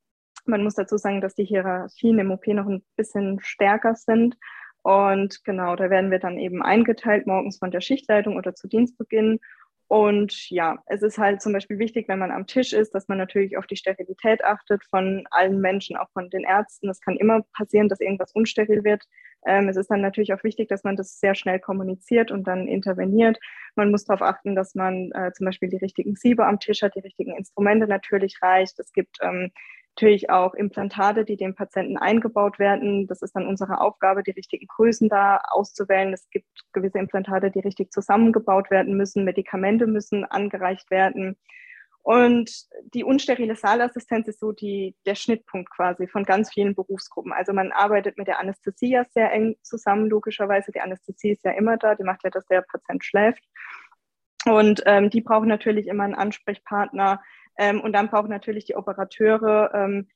[0.45, 4.35] man muss dazu sagen, dass die Hierarchien im OP noch ein bisschen stärker sind.
[4.81, 9.39] Und genau, da werden wir dann eben eingeteilt, morgens von der Schichtleitung oder zu Dienstbeginn.
[9.87, 13.17] Und ja, es ist halt zum Beispiel wichtig, wenn man am Tisch ist, dass man
[13.17, 16.89] natürlich auf die Sterilität achtet von allen Menschen, auch von den Ärzten.
[16.89, 19.03] Es kann immer passieren, dass irgendwas unsteril wird.
[19.45, 22.67] Ähm, es ist dann natürlich auch wichtig, dass man das sehr schnell kommuniziert und dann
[22.67, 23.39] interveniert.
[23.75, 26.95] Man muss darauf achten, dass man äh, zum Beispiel die richtigen Siebe am Tisch hat,
[26.95, 28.79] die richtigen Instrumente natürlich reicht.
[28.79, 29.51] Es gibt ähm,
[29.97, 33.07] natürlich auch Implantate, die dem Patienten eingebaut werden.
[33.07, 36.13] Das ist dann unsere Aufgabe, die richtigen Größen da auszuwählen.
[36.13, 39.23] Es gibt gewisse Implantate, die richtig zusammengebaut werden müssen.
[39.23, 41.35] Medikamente müssen angereicht werden.
[42.03, 42.51] Und
[42.93, 47.33] die unsterile Saalassistenz ist so die, der Schnittpunkt quasi von ganz vielen Berufsgruppen.
[47.33, 50.71] Also man arbeitet mit der Anästhesie ja sehr eng zusammen, logischerweise.
[50.71, 53.43] Die Anästhesie ist ja immer da, die macht ja, dass der Patient schläft.
[54.45, 57.19] Und ähm, die brauchen natürlich immer einen Ansprechpartner,
[57.57, 60.07] ähm, und dann brauchen natürlich die Operateure ähm,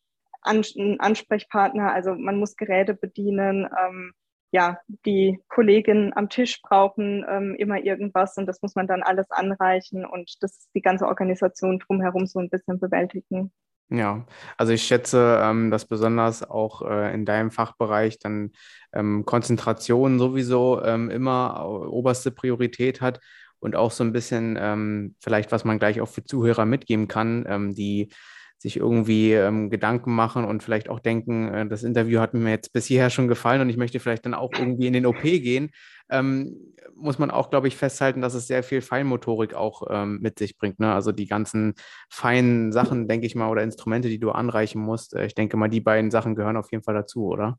[0.42, 1.94] An einen Ansprechpartner.
[1.94, 3.68] Also man muss Geräte bedienen.
[3.78, 4.14] Ähm,
[4.52, 9.32] ja, die Kolleginnen am Tisch brauchen ähm, immer irgendwas und das muss man dann alles
[9.32, 13.54] anreichen und das die ganze Organisation drumherum so ein bisschen bewältigen.
[13.90, 14.26] Ja,
[14.58, 18.52] also ich schätze, ähm, dass besonders auch äh, in deinem Fachbereich dann
[18.94, 23.20] ähm, Konzentration sowieso ähm, immer oberste Priorität hat
[23.62, 27.46] und auch so ein bisschen ähm, vielleicht, was man gleich auch für Zuhörer mitgeben kann,
[27.48, 28.10] ähm, die
[28.58, 32.74] sich irgendwie ähm, Gedanken machen und vielleicht auch denken, äh, das Interview hat mir jetzt
[32.74, 35.72] bis hierher schon gefallen und ich möchte vielleicht dann auch irgendwie in den OP gehen,
[36.10, 36.58] ähm,
[36.96, 40.58] muss man auch, glaube ich, festhalten, dass es sehr viel Feinmotorik auch ähm, mit sich
[40.58, 40.80] bringt.
[40.80, 40.94] Ne?
[40.94, 41.74] Also die ganzen
[42.10, 45.16] feinen Sachen, denke ich mal, oder Instrumente, die du anreichen musst.
[45.16, 47.58] Äh, ich denke mal, die beiden Sachen gehören auf jeden Fall dazu, oder?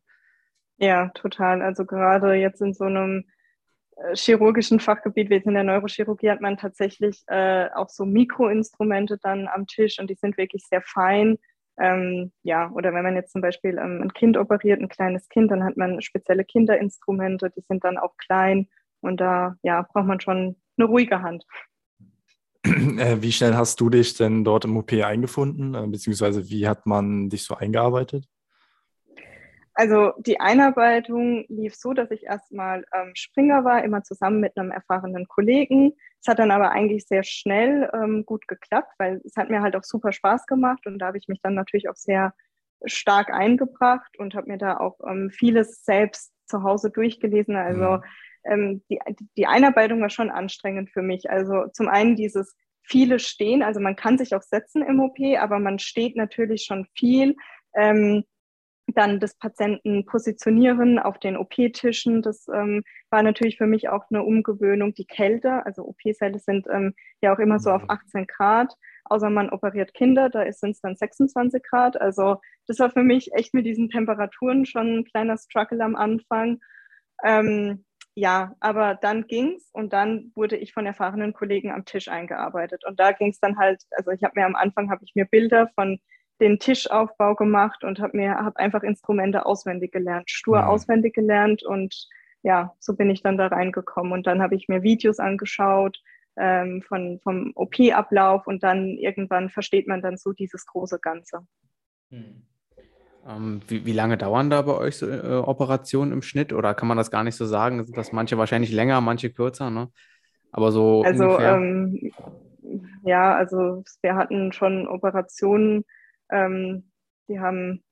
[0.79, 1.62] Ja, total.
[1.62, 3.25] Also gerade jetzt in so einem
[4.15, 9.49] chirurgischen Fachgebiet, wie jetzt in der Neurochirurgie, hat man tatsächlich äh, auch so Mikroinstrumente dann
[9.49, 11.39] am Tisch und die sind wirklich sehr fein.
[11.79, 15.51] Ähm, ja, oder wenn man jetzt zum Beispiel ähm, ein Kind operiert, ein kleines Kind,
[15.51, 18.69] dann hat man spezielle Kinderinstrumente, die sind dann auch klein
[19.01, 21.45] und da ja, braucht man schon eine ruhige Hand.
[22.65, 26.87] Äh, wie schnell hast du dich denn dort im OP eingefunden, äh, beziehungsweise wie hat
[26.87, 28.27] man dich so eingearbeitet?
[29.75, 34.71] Also die Einarbeitung lief so, dass ich erstmal ähm, Springer war, immer zusammen mit einem
[34.71, 35.95] erfahrenen Kollegen.
[36.21, 39.75] Es hat dann aber eigentlich sehr schnell ähm, gut geklappt, weil es hat mir halt
[39.75, 42.35] auch super Spaß gemacht und da habe ich mich dann natürlich auch sehr
[42.85, 47.57] stark eingebracht und habe mir da auch ähm, vieles selbst zu Hause durchgelesen.
[47.57, 48.03] Also mhm.
[48.45, 48.99] Ähm, die,
[49.37, 51.31] die Einarbeitung war schon anstrengend für mich.
[51.31, 55.59] Also zum einen dieses viele Stehen, also man kann sich auch setzen im OP, aber
[55.59, 57.37] man steht natürlich schon viel.
[57.75, 58.25] Ähm,
[58.93, 62.23] dann des Patienten positionieren auf den OP-Tischen.
[62.23, 64.95] Das ähm, war natürlich für mich auch eine Umgewöhnung.
[64.95, 68.27] Die Kälte, also OP-Säle sind ähm, ja auch immer so auf 18 mhm.
[68.27, 68.75] Grad,
[69.05, 72.01] außer man operiert Kinder, da sind es dann 26 Grad.
[72.01, 76.61] Also das war für mich echt mit diesen Temperaturen schon ein kleiner Struggle am Anfang.
[77.25, 82.85] Ähm, ja, aber dann ging's und dann wurde ich von erfahrenen Kollegen am Tisch eingearbeitet.
[82.87, 85.25] Und da ging es dann halt, also ich habe mir am Anfang habe ich mir
[85.25, 85.99] Bilder von
[86.43, 90.69] den Tischaufbau gemacht und habe mir hab einfach Instrumente auswendig gelernt, stur mhm.
[90.69, 92.09] auswendig gelernt und
[92.43, 96.03] ja, so bin ich dann da reingekommen und dann habe ich mir Videos angeschaut
[96.37, 101.47] ähm, von, vom OP-Ablauf und dann irgendwann versteht man dann so dieses große Ganze.
[102.11, 102.43] Mhm.
[103.25, 106.89] Ähm, wie, wie, lange dauern da bei euch so äh, Operationen im Schnitt oder kann
[106.89, 107.85] man das gar nicht so sagen?
[107.85, 109.91] Sind das manche wahrscheinlich länger, manche kürzer, ne?
[110.51, 112.11] Aber so also, ähm,
[113.05, 115.85] ja, also wir hatten schon Operationen,
[116.33, 116.90] ähm,
[117.29, 117.83] die haben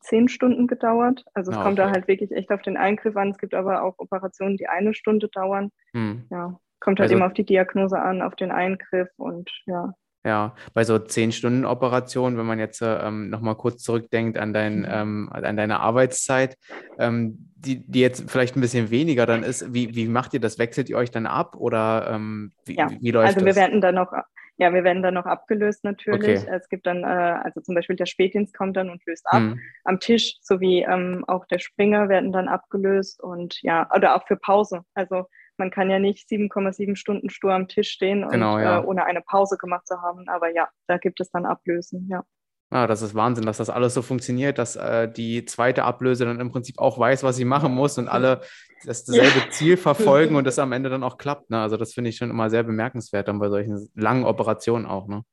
[0.00, 1.24] zehn Stunden gedauert.
[1.34, 3.30] Also es ah, kommt da halt wirklich echt auf den Eingriff an.
[3.30, 5.70] Es gibt aber auch Operationen, die eine Stunde dauern.
[5.92, 6.24] Hm.
[6.30, 9.94] Ja, kommt halt also, immer auf die Diagnose an, auf den Eingriff und ja.
[10.24, 14.80] Ja, bei so zehn Stunden Operationen, wenn man jetzt ähm, nochmal kurz zurückdenkt an, dein,
[14.80, 14.86] mhm.
[14.88, 16.56] ähm, an deine Arbeitszeit,
[16.98, 20.58] ähm, die, die jetzt vielleicht ein bisschen weniger dann ist, wie, wie macht ihr das?
[20.58, 22.90] Wechselt ihr euch dann ab oder ähm, wie, ja.
[23.00, 23.46] wie läuft also das?
[23.46, 24.12] Also wir werden dann noch
[24.58, 26.42] ja, wir werden dann noch abgelöst natürlich.
[26.42, 26.50] Okay.
[26.50, 29.40] Es gibt dann, äh, also zum Beispiel der Spätdienst kommt dann und löst ab.
[29.40, 29.60] Mhm.
[29.84, 34.36] Am Tisch sowie ähm, auch der Springer werden dann abgelöst und ja, oder auch für
[34.36, 34.82] Pause.
[34.94, 35.26] Also
[35.58, 38.80] man kann ja nicht 7,7 Stunden stur am Tisch stehen und genau, ja.
[38.80, 40.28] äh, ohne eine Pause gemacht zu haben.
[40.28, 42.24] Aber ja, da gibt es dann Ablösen, ja.
[42.70, 46.38] Ja, das ist Wahnsinn, dass das alles so funktioniert, dass äh, die zweite Ablöse dann
[46.38, 48.42] im Prinzip auch weiß, was sie machen muss und alle
[48.84, 49.50] dasselbe ja.
[49.50, 51.50] Ziel verfolgen und das am Ende dann auch klappt.
[51.50, 51.60] Ne?
[51.60, 55.08] Also das finde ich schon immer sehr bemerkenswert dann bei solchen langen Operationen auch.
[55.08, 55.24] Ne?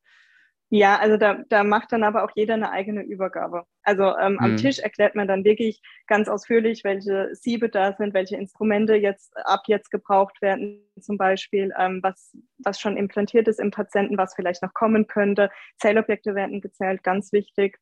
[0.68, 3.64] Ja, also da, da macht dann aber auch jeder eine eigene Übergabe.
[3.84, 4.56] Also ähm, am mhm.
[4.56, 9.62] Tisch erklärt man dann wirklich ganz ausführlich, welche Siebe da sind, welche Instrumente jetzt ab
[9.68, 14.60] jetzt gebraucht werden, zum Beispiel, ähm, was, was schon implantiert ist im Patienten, was vielleicht
[14.60, 15.50] noch kommen könnte.
[15.78, 17.78] Zellobjekte werden gezählt, ganz wichtig.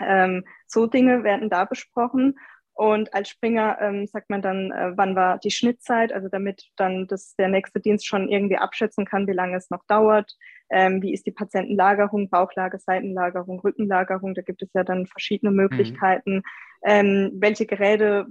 [0.00, 2.38] Ähm, so Dinge werden da besprochen.
[2.76, 7.06] Und als Springer ähm, sagt man dann, äh, wann war die Schnittzeit, also damit dann
[7.06, 10.30] das, der nächste Dienst schon irgendwie abschätzen kann, wie lange es noch dauert.
[10.68, 14.34] Ähm, wie ist die Patientenlagerung, Bauchlage, Seitenlagerung, Rückenlagerung.
[14.34, 15.56] Da gibt es ja dann verschiedene mhm.
[15.56, 16.34] Möglichkeiten.
[16.36, 16.42] Mhm.
[16.84, 18.26] Ähm, welche Geräte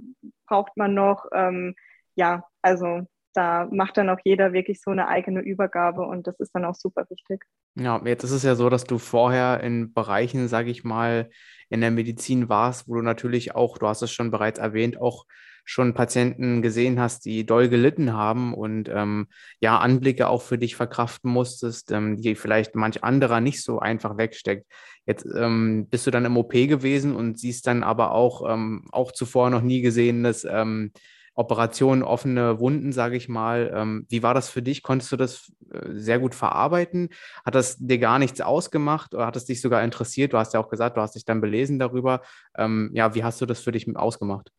[0.46, 1.26] braucht man noch?
[1.34, 1.74] Ähm,
[2.14, 3.02] ja, also
[3.36, 6.74] da macht dann auch jeder wirklich so eine eigene Übergabe und das ist dann auch
[6.74, 7.44] super wichtig.
[7.74, 11.28] Ja, jetzt ist es ja so, dass du vorher in Bereichen, sage ich mal,
[11.68, 15.26] in der Medizin warst, wo du natürlich auch, du hast es schon bereits erwähnt, auch
[15.66, 19.26] schon Patienten gesehen hast, die doll gelitten haben und ähm,
[19.60, 24.16] ja, Anblicke auch für dich verkraften musstest, ähm, die vielleicht manch anderer nicht so einfach
[24.16, 24.64] wegsteckt.
[25.06, 29.10] Jetzt ähm, bist du dann im OP gewesen und siehst dann aber auch, ähm, auch
[29.10, 30.92] zuvor noch nie gesehenes ähm,
[31.36, 33.70] Operationen, offene Wunden, sage ich mal.
[33.74, 34.82] Ähm, wie war das für dich?
[34.82, 37.10] Konntest du das äh, sehr gut verarbeiten?
[37.44, 40.32] Hat das dir gar nichts ausgemacht oder hat es dich sogar interessiert?
[40.32, 42.22] Du hast ja auch gesagt, du hast dich dann belesen darüber.
[42.56, 44.50] Ähm, ja, wie hast du das für dich ausgemacht?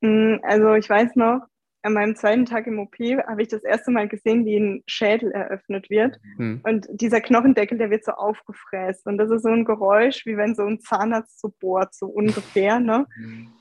[0.00, 1.42] Mm, also ich weiß noch,
[1.82, 5.30] an meinem zweiten Tag im OP habe ich das erste Mal gesehen, wie ein Schädel
[5.30, 6.18] eröffnet wird.
[6.36, 6.60] Hm.
[6.64, 9.06] Und dieser Knochendeckel, der wird so aufgefräst.
[9.06, 12.80] Und das ist so ein Geräusch, wie wenn so ein Zahnarzt so bohrt, so ungefähr.
[12.80, 13.06] Ne?
[13.14, 13.52] Hm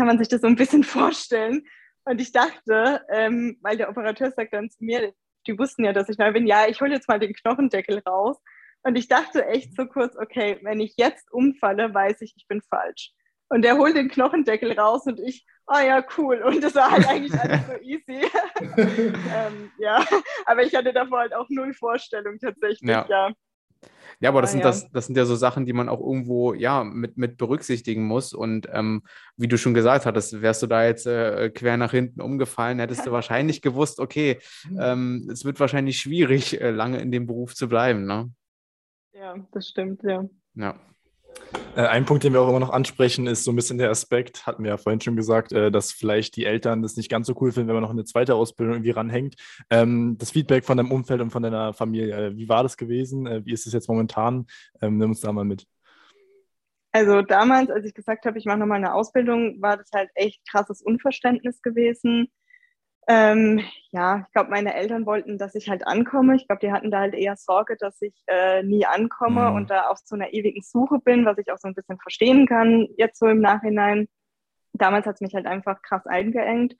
[0.00, 1.66] kann man sich das so ein bisschen vorstellen.
[2.04, 5.12] Und ich dachte, ähm, weil der Operateur sagt dann zu mir,
[5.46, 8.38] die wussten ja, dass ich neu bin, ja, ich hole jetzt mal den Knochendeckel raus.
[8.82, 12.62] Und ich dachte echt so kurz, okay, wenn ich jetzt umfalle, weiß ich, ich bin
[12.62, 13.12] falsch.
[13.50, 16.42] Und er holt den Knochendeckel raus und ich, ah oh ja, cool.
[16.42, 18.26] Und das war halt eigentlich alles so easy.
[18.78, 20.02] ähm, ja,
[20.46, 23.04] aber ich hatte davor halt auch null Vorstellung tatsächlich, ja.
[23.06, 23.32] ja.
[24.20, 24.66] Ja, aber das, ah, sind ja.
[24.66, 28.34] Das, das sind ja so Sachen, die man auch irgendwo ja mit, mit berücksichtigen muss.
[28.34, 29.02] Und ähm,
[29.36, 33.06] wie du schon gesagt hattest, wärst du da jetzt äh, quer nach hinten umgefallen, hättest
[33.06, 34.38] du wahrscheinlich gewusst, okay,
[34.78, 38.04] ähm, es wird wahrscheinlich schwierig, äh, lange in dem Beruf zu bleiben.
[38.04, 38.30] Ne?
[39.14, 40.28] Ja, das stimmt, ja.
[40.54, 40.78] Ja.
[41.76, 44.46] Äh, ein Punkt, den wir auch immer noch ansprechen, ist so ein bisschen der Aspekt,
[44.46, 47.34] hatten wir ja vorhin schon gesagt, äh, dass vielleicht die Eltern das nicht ganz so
[47.40, 49.36] cool finden, wenn man noch eine zweite Ausbildung irgendwie ranhängt.
[49.70, 53.26] Ähm, das Feedback von deinem Umfeld und von deiner Familie, äh, wie war das gewesen?
[53.44, 54.46] Wie ist es jetzt momentan?
[54.82, 55.66] Ähm, nimm uns da mal mit.
[56.92, 60.40] Also damals, als ich gesagt habe, ich mache nochmal eine Ausbildung, war das halt echt
[60.50, 62.28] krasses Unverständnis gewesen.
[63.12, 66.36] Ähm, ja, ich glaube, meine Eltern wollten, dass ich halt ankomme.
[66.36, 69.56] Ich glaube, die hatten da halt eher Sorge, dass ich äh, nie ankomme mhm.
[69.56, 72.46] und da auf so einer ewigen Suche bin, was ich auch so ein bisschen verstehen
[72.46, 74.06] kann, jetzt so im Nachhinein.
[74.74, 76.76] Damals hat es mich halt einfach krass eingeengt.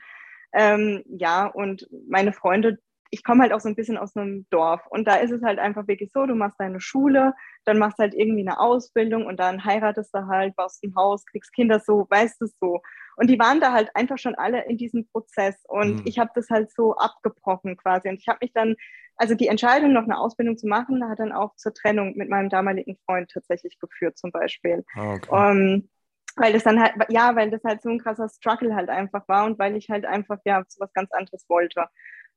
[0.53, 2.79] Ähm, ja, und meine Freunde,
[3.11, 5.59] ich komme halt auch so ein bisschen aus einem Dorf und da ist es halt
[5.59, 9.65] einfach wirklich so, du machst deine Schule, dann machst halt irgendwie eine Ausbildung und dann
[9.65, 12.81] heiratest du halt, baust ein Haus, kriegst Kinder, so, weißt du so.
[13.17, 16.03] Und die waren da halt einfach schon alle in diesem Prozess und mhm.
[16.05, 18.77] ich habe das halt so abgebrochen quasi und ich habe mich dann,
[19.17, 22.49] also die Entscheidung, noch eine Ausbildung zu machen, hat dann auch zur Trennung mit meinem
[22.49, 24.85] damaligen Freund tatsächlich geführt zum Beispiel.
[24.95, 25.29] Ah, okay.
[25.31, 25.89] Um, ähm,
[26.37, 29.45] weil das dann halt, ja, weil das halt so ein krasser Struggle halt einfach war
[29.47, 31.87] und weil ich halt einfach ja so was ganz anderes wollte.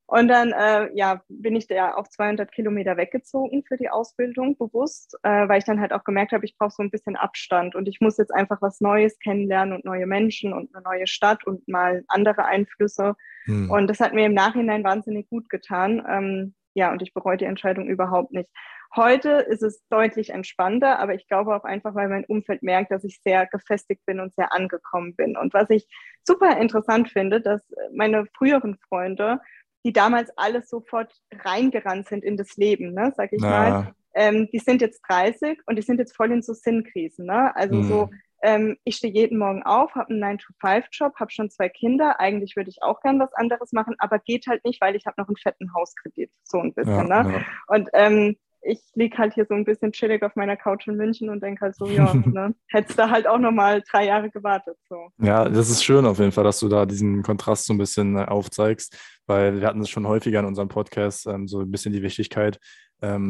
[0.05, 5.17] Und dann äh, ja, bin ich da auf 200 Kilometer weggezogen für die Ausbildung bewusst,
[5.23, 7.87] äh, weil ich dann halt auch gemerkt habe, ich brauche so ein bisschen Abstand und
[7.87, 11.67] ich muss jetzt einfach was Neues kennenlernen und neue Menschen und eine neue Stadt und
[11.67, 13.15] mal andere Einflüsse.
[13.45, 13.71] Hm.
[13.71, 16.05] Und das hat mir im Nachhinein wahnsinnig gut getan.
[16.07, 18.49] Ähm, ja, und ich bereue die Entscheidung überhaupt nicht.
[18.95, 23.03] Heute ist es deutlich entspannter, aber ich glaube auch einfach, weil mein Umfeld merkt, dass
[23.03, 25.35] ich sehr gefestigt bin und sehr angekommen bin.
[25.35, 25.87] Und was ich
[26.23, 29.39] super interessant finde, dass meine früheren Freunde
[29.84, 33.50] die damals alles sofort reingerannt sind in das Leben, ne, sag ich Na.
[33.50, 33.96] mal.
[34.15, 37.26] Ähm, die sind jetzt 30 und die sind jetzt voll in so Sinnkrisen.
[37.26, 37.56] Ne?
[37.56, 37.88] Also mhm.
[37.88, 38.10] so,
[38.43, 42.19] ähm, ich stehe jeden Morgen auf, habe einen 9-to-5-Job, habe schon zwei Kinder.
[42.19, 45.19] Eigentlich würde ich auch gern was anderes machen, aber geht halt nicht, weil ich habe
[45.19, 47.08] noch einen fetten Hauskredit, so ein bisschen.
[47.08, 47.34] Ja, ne?
[47.34, 47.46] Ja.
[47.67, 51.30] Und ähm, ich liege halt hier so ein bisschen chillig auf meiner Couch in München
[51.30, 54.78] und denke halt so, ja, ne, hättest du halt auch nochmal drei Jahre gewartet.
[54.89, 55.10] So.
[55.19, 58.17] Ja, das ist schön auf jeden Fall, dass du da diesen Kontrast so ein bisschen
[58.17, 58.97] äh, aufzeigst,
[59.28, 62.60] weil wir hatten es schon häufiger in unserem Podcast, ähm, so ein bisschen die Wichtigkeit,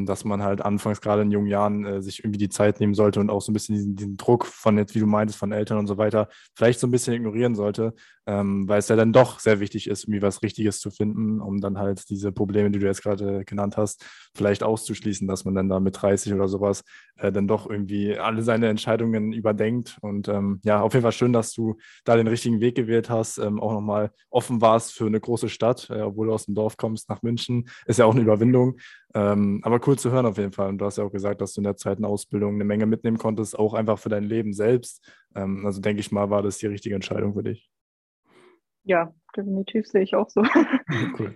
[0.05, 3.19] dass man halt anfangs gerade in jungen Jahren äh, sich irgendwie die Zeit nehmen sollte
[3.19, 5.79] und auch so ein bisschen diesen, diesen, Druck von jetzt, wie du meintest, von Eltern
[5.79, 7.93] und so weiter, vielleicht so ein bisschen ignorieren sollte,
[8.27, 11.59] ähm, weil es ja dann doch sehr wichtig ist, irgendwie was Richtiges zu finden, um
[11.59, 14.05] dann halt diese Probleme, die du jetzt gerade genannt hast,
[14.35, 16.83] vielleicht auszuschließen, dass man dann da mit 30 oder sowas
[17.17, 19.97] äh, dann doch irgendwie alle seine Entscheidungen überdenkt.
[20.01, 23.39] Und ähm, ja, auf jeden Fall schön, dass du da den richtigen Weg gewählt hast,
[23.39, 26.77] ähm, auch nochmal offen warst für eine große Stadt, äh, obwohl du aus dem Dorf
[26.77, 28.77] kommst nach München, ist ja auch eine Überwindung.
[29.15, 30.69] Ähm, aber cool zu hören auf jeden Fall.
[30.69, 33.17] Und du hast ja auch gesagt, dass du in der zweiten Ausbildung eine Menge mitnehmen
[33.17, 35.05] konntest, auch einfach für dein Leben selbst.
[35.35, 37.69] Ähm, also denke ich mal, war das die richtige Entscheidung für dich.
[38.83, 40.43] Ja, definitiv sehe ich auch so.
[41.19, 41.35] cool.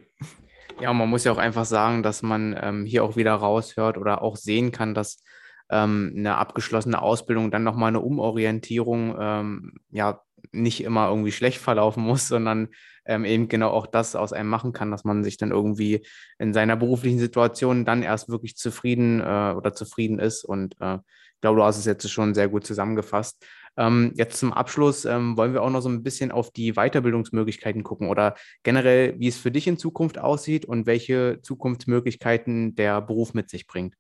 [0.80, 3.98] Ja, und man muss ja auch einfach sagen, dass man ähm, hier auch wieder raushört
[3.98, 5.24] oder auch sehen kann, dass
[5.70, 10.22] ähm, eine abgeschlossene Ausbildung dann nochmal eine Umorientierung ähm, ja,
[10.52, 12.70] nicht immer irgendwie schlecht verlaufen muss, sondern
[13.06, 16.06] ähm, eben genau auch das aus einem machen kann, dass man sich dann irgendwie
[16.40, 20.44] in seiner beruflichen Situation dann erst wirklich zufrieden äh, oder zufrieden ist.
[20.44, 23.46] Und äh, ich glaube, du hast es jetzt schon sehr gut zusammengefasst.
[23.78, 27.84] Ähm, jetzt zum Abschluss ähm, wollen wir auch noch so ein bisschen auf die Weiterbildungsmöglichkeiten
[27.84, 33.36] gucken oder generell, wie es für dich in Zukunft aussieht und welche Zukunftsmöglichkeiten der Beruf
[33.36, 33.94] mit sich bringt.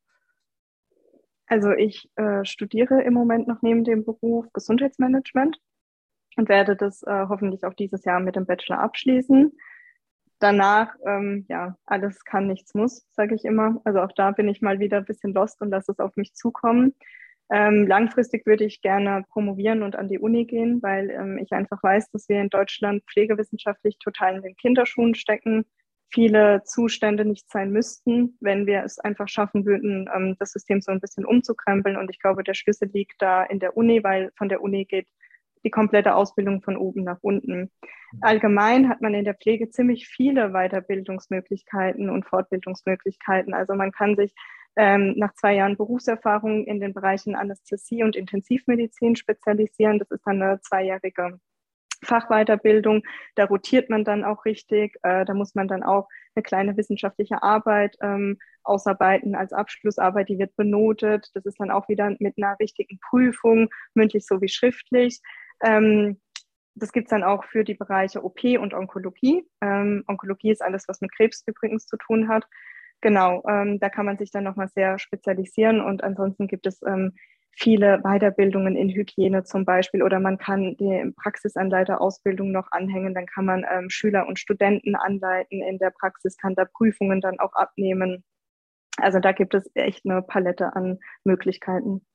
[1.45, 5.57] Also ich äh, studiere im Moment noch neben dem Beruf Gesundheitsmanagement
[6.37, 9.51] und werde das äh, hoffentlich auch dieses Jahr mit dem Bachelor abschließen.
[10.39, 13.81] Danach, ähm, ja, alles kann, nichts muss, sage ich immer.
[13.83, 16.35] Also auch da bin ich mal wieder ein bisschen lost und lasse es auf mich
[16.35, 16.93] zukommen.
[17.49, 21.81] Ähm, langfristig würde ich gerne promovieren und an die Uni gehen, weil ähm, ich einfach
[21.81, 25.65] weiß, dass wir in Deutschland pflegewissenschaftlich total in den Kinderschuhen stecken,
[26.09, 30.91] viele Zustände nicht sein müssten, wenn wir es einfach schaffen würden, ähm, das System so
[30.91, 31.97] ein bisschen umzukrempeln.
[31.97, 35.07] Und ich glaube, der Schlüssel liegt da in der Uni, weil von der Uni geht
[35.63, 37.71] die komplette Ausbildung von oben nach unten.
[38.21, 43.53] Allgemein hat man in der Pflege ziemlich viele Weiterbildungsmöglichkeiten und Fortbildungsmöglichkeiten.
[43.53, 44.33] Also man kann sich
[44.77, 49.99] ähm, nach zwei Jahren Berufserfahrung in den Bereichen Anästhesie und Intensivmedizin spezialisieren.
[49.99, 51.39] Das ist dann eine zweijährige
[52.03, 53.03] Fachweiterbildung.
[53.35, 54.97] Da rotiert man dann auch richtig.
[55.03, 60.29] Äh, da muss man dann auch eine kleine wissenschaftliche Arbeit ähm, ausarbeiten als Abschlussarbeit.
[60.29, 61.31] Die wird benotet.
[61.33, 65.21] Das ist dann auch wieder mit einer richtigen Prüfung, mündlich sowie schriftlich.
[65.63, 66.19] Ähm,
[66.75, 69.43] das gibt es dann auch für die Bereiche OP und Onkologie.
[69.61, 72.45] Ähm, Onkologie ist alles, was mit Krebs übrigens zu tun hat.
[73.01, 77.13] Genau, ähm, da kann man sich dann nochmal sehr spezialisieren und ansonsten gibt es ähm,
[77.51, 83.45] viele Weiterbildungen in Hygiene zum Beispiel oder man kann die Praxisanleiterausbildung noch anhängen, dann kann
[83.45, 88.23] man ähm, Schüler und Studenten anleiten in der Praxis, kann da Prüfungen dann auch abnehmen.
[88.97, 92.06] Also da gibt es echt eine Palette an Möglichkeiten.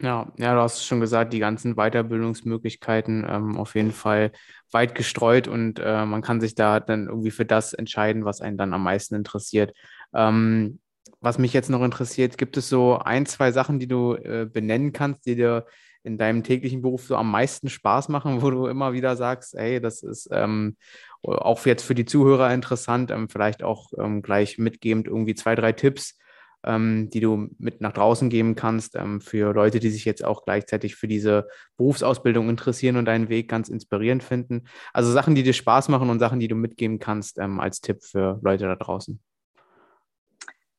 [0.00, 4.30] Ja, ja, du hast schon gesagt, die ganzen Weiterbildungsmöglichkeiten ähm, auf jeden Fall
[4.70, 8.56] weit gestreut und äh, man kann sich da dann irgendwie für das entscheiden, was einen
[8.56, 9.72] dann am meisten interessiert.
[10.14, 10.78] Ähm,
[11.20, 14.92] was mich jetzt noch interessiert, gibt es so ein, zwei Sachen, die du äh, benennen
[14.92, 15.66] kannst, die dir
[16.04, 19.80] in deinem täglichen Beruf so am meisten Spaß machen, wo du immer wieder sagst, hey,
[19.80, 20.76] das ist ähm,
[21.22, 25.72] auch jetzt für die Zuhörer interessant, ähm, vielleicht auch ähm, gleich mitgebend irgendwie zwei, drei
[25.72, 26.16] Tipps,
[26.64, 30.44] ähm, die du mit nach draußen geben kannst ähm, für Leute, die sich jetzt auch
[30.44, 34.64] gleichzeitig für diese Berufsausbildung interessieren und deinen Weg ganz inspirierend finden.
[34.92, 38.02] Also Sachen, die dir Spaß machen und Sachen, die du mitgeben kannst ähm, als Tipp
[38.02, 39.20] für Leute da draußen.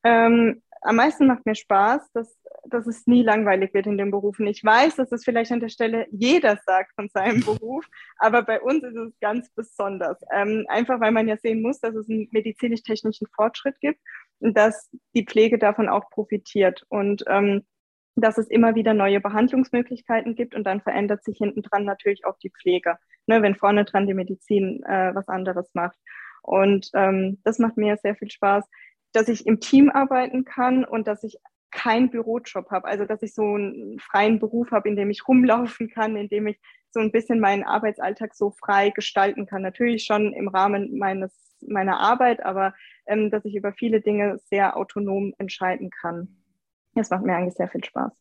[0.04, 4.48] Ähm, am meisten macht mir Spaß, dass, dass es nie langweilig wird in den Berufen.
[4.48, 7.86] Ich weiß, dass es vielleicht an der Stelle jeder sagt von seinem Beruf,
[8.18, 10.18] aber bei uns ist es ganz besonders.
[10.34, 14.00] Ähm, einfach weil man ja sehen muss, dass es einen medizinisch-technischen Fortschritt gibt
[14.40, 17.66] dass die Pflege davon auch profitiert und ähm,
[18.16, 22.38] dass es immer wieder neue Behandlungsmöglichkeiten gibt und dann verändert sich hinten dran natürlich auch
[22.38, 25.98] die Pflege, ne, wenn vorne dran die Medizin äh, was anderes macht.
[26.42, 28.66] Und ähm, das macht mir sehr viel Spaß
[29.12, 31.38] dass ich im Team arbeiten kann und dass ich
[31.72, 35.90] keinen Bürojob habe, also dass ich so einen freien Beruf habe, in dem ich rumlaufen
[35.90, 36.60] kann, in dem ich
[36.90, 39.62] so ein bisschen meinen Arbeitsalltag so frei gestalten kann.
[39.62, 42.74] Natürlich schon im Rahmen meines meiner Arbeit, aber
[43.10, 46.38] ähm, dass ich über viele Dinge sehr autonom entscheiden kann.
[46.96, 48.12] Das macht mir eigentlich sehr viel Spaß.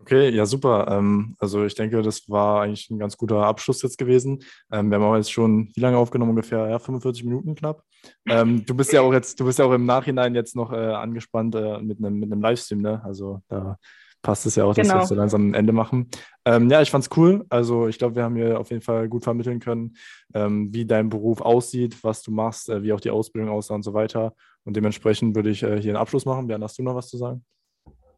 [0.00, 0.86] Okay, ja, super.
[0.88, 4.42] Ähm, also ich denke, das war eigentlich ein ganz guter Abschluss jetzt gewesen.
[4.72, 6.30] Ähm, wir haben jetzt schon, wie lange aufgenommen?
[6.30, 7.84] Ungefähr ja, 45 Minuten knapp.
[8.26, 10.76] Ähm, du bist ja auch jetzt, du bist ja auch im Nachhinein jetzt noch äh,
[10.76, 13.02] angespannt äh, mit einem mit einem Livestream, ne?
[13.04, 13.76] Also da
[14.22, 15.00] passt es ja auch, dass genau.
[15.00, 16.08] wir so langsam ein Ende machen.
[16.44, 17.44] Ähm, ja, ich fand's cool.
[17.48, 19.96] Also ich glaube, wir haben hier auf jeden Fall gut vermitteln können,
[20.34, 23.82] ähm, wie dein Beruf aussieht, was du machst, äh, wie auch die Ausbildung aussah und
[23.82, 24.34] so weiter.
[24.64, 26.46] Und dementsprechend würde ich äh, hier einen Abschluss machen.
[26.46, 27.44] Bernd, hast du noch was zu sagen?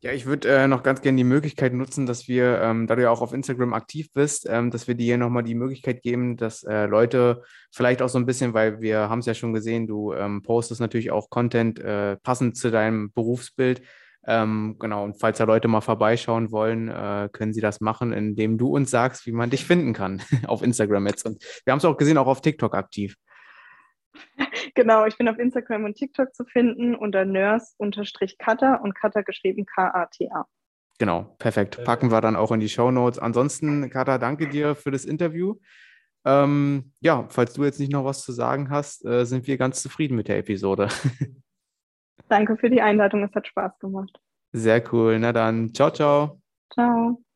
[0.05, 3.03] Ja, ich würde äh, noch ganz gerne die Möglichkeit nutzen, dass wir, ähm, da du
[3.03, 6.65] ja auch auf Instagram aktiv bist, ähm, dass wir dir nochmal die Möglichkeit geben, dass
[6.65, 10.13] äh, Leute vielleicht auch so ein bisschen, weil wir haben es ja schon gesehen, du
[10.13, 13.83] ähm, postest natürlich auch Content äh, passend zu deinem Berufsbild.
[14.27, 18.57] Ähm, genau, und falls da Leute mal vorbeischauen wollen, äh, können sie das machen, indem
[18.57, 21.27] du uns sagst, wie man dich finden kann auf Instagram jetzt.
[21.27, 23.17] Und wir haben es auch gesehen, auch auf TikTok aktiv.
[24.75, 30.47] genau, ich bin auf Instagram und TikTok zu finden unter nurse-cutter und cutter geschrieben K-A-T-A.
[30.99, 31.83] Genau, perfekt.
[31.85, 33.19] Packen wir dann auch in die Show Notes.
[33.19, 35.57] Ansonsten, Kata, danke dir für das Interview.
[36.25, 39.83] Ähm, ja, falls du jetzt nicht noch was zu sagen hast, äh, sind wir ganz
[39.83, 40.89] zufrieden mit der Episode.
[42.29, 44.19] Danke für die Einladung, es hat Spaß gemacht.
[44.53, 45.19] Sehr cool.
[45.19, 46.41] Na dann, ciao, ciao.
[46.71, 47.23] Ciao.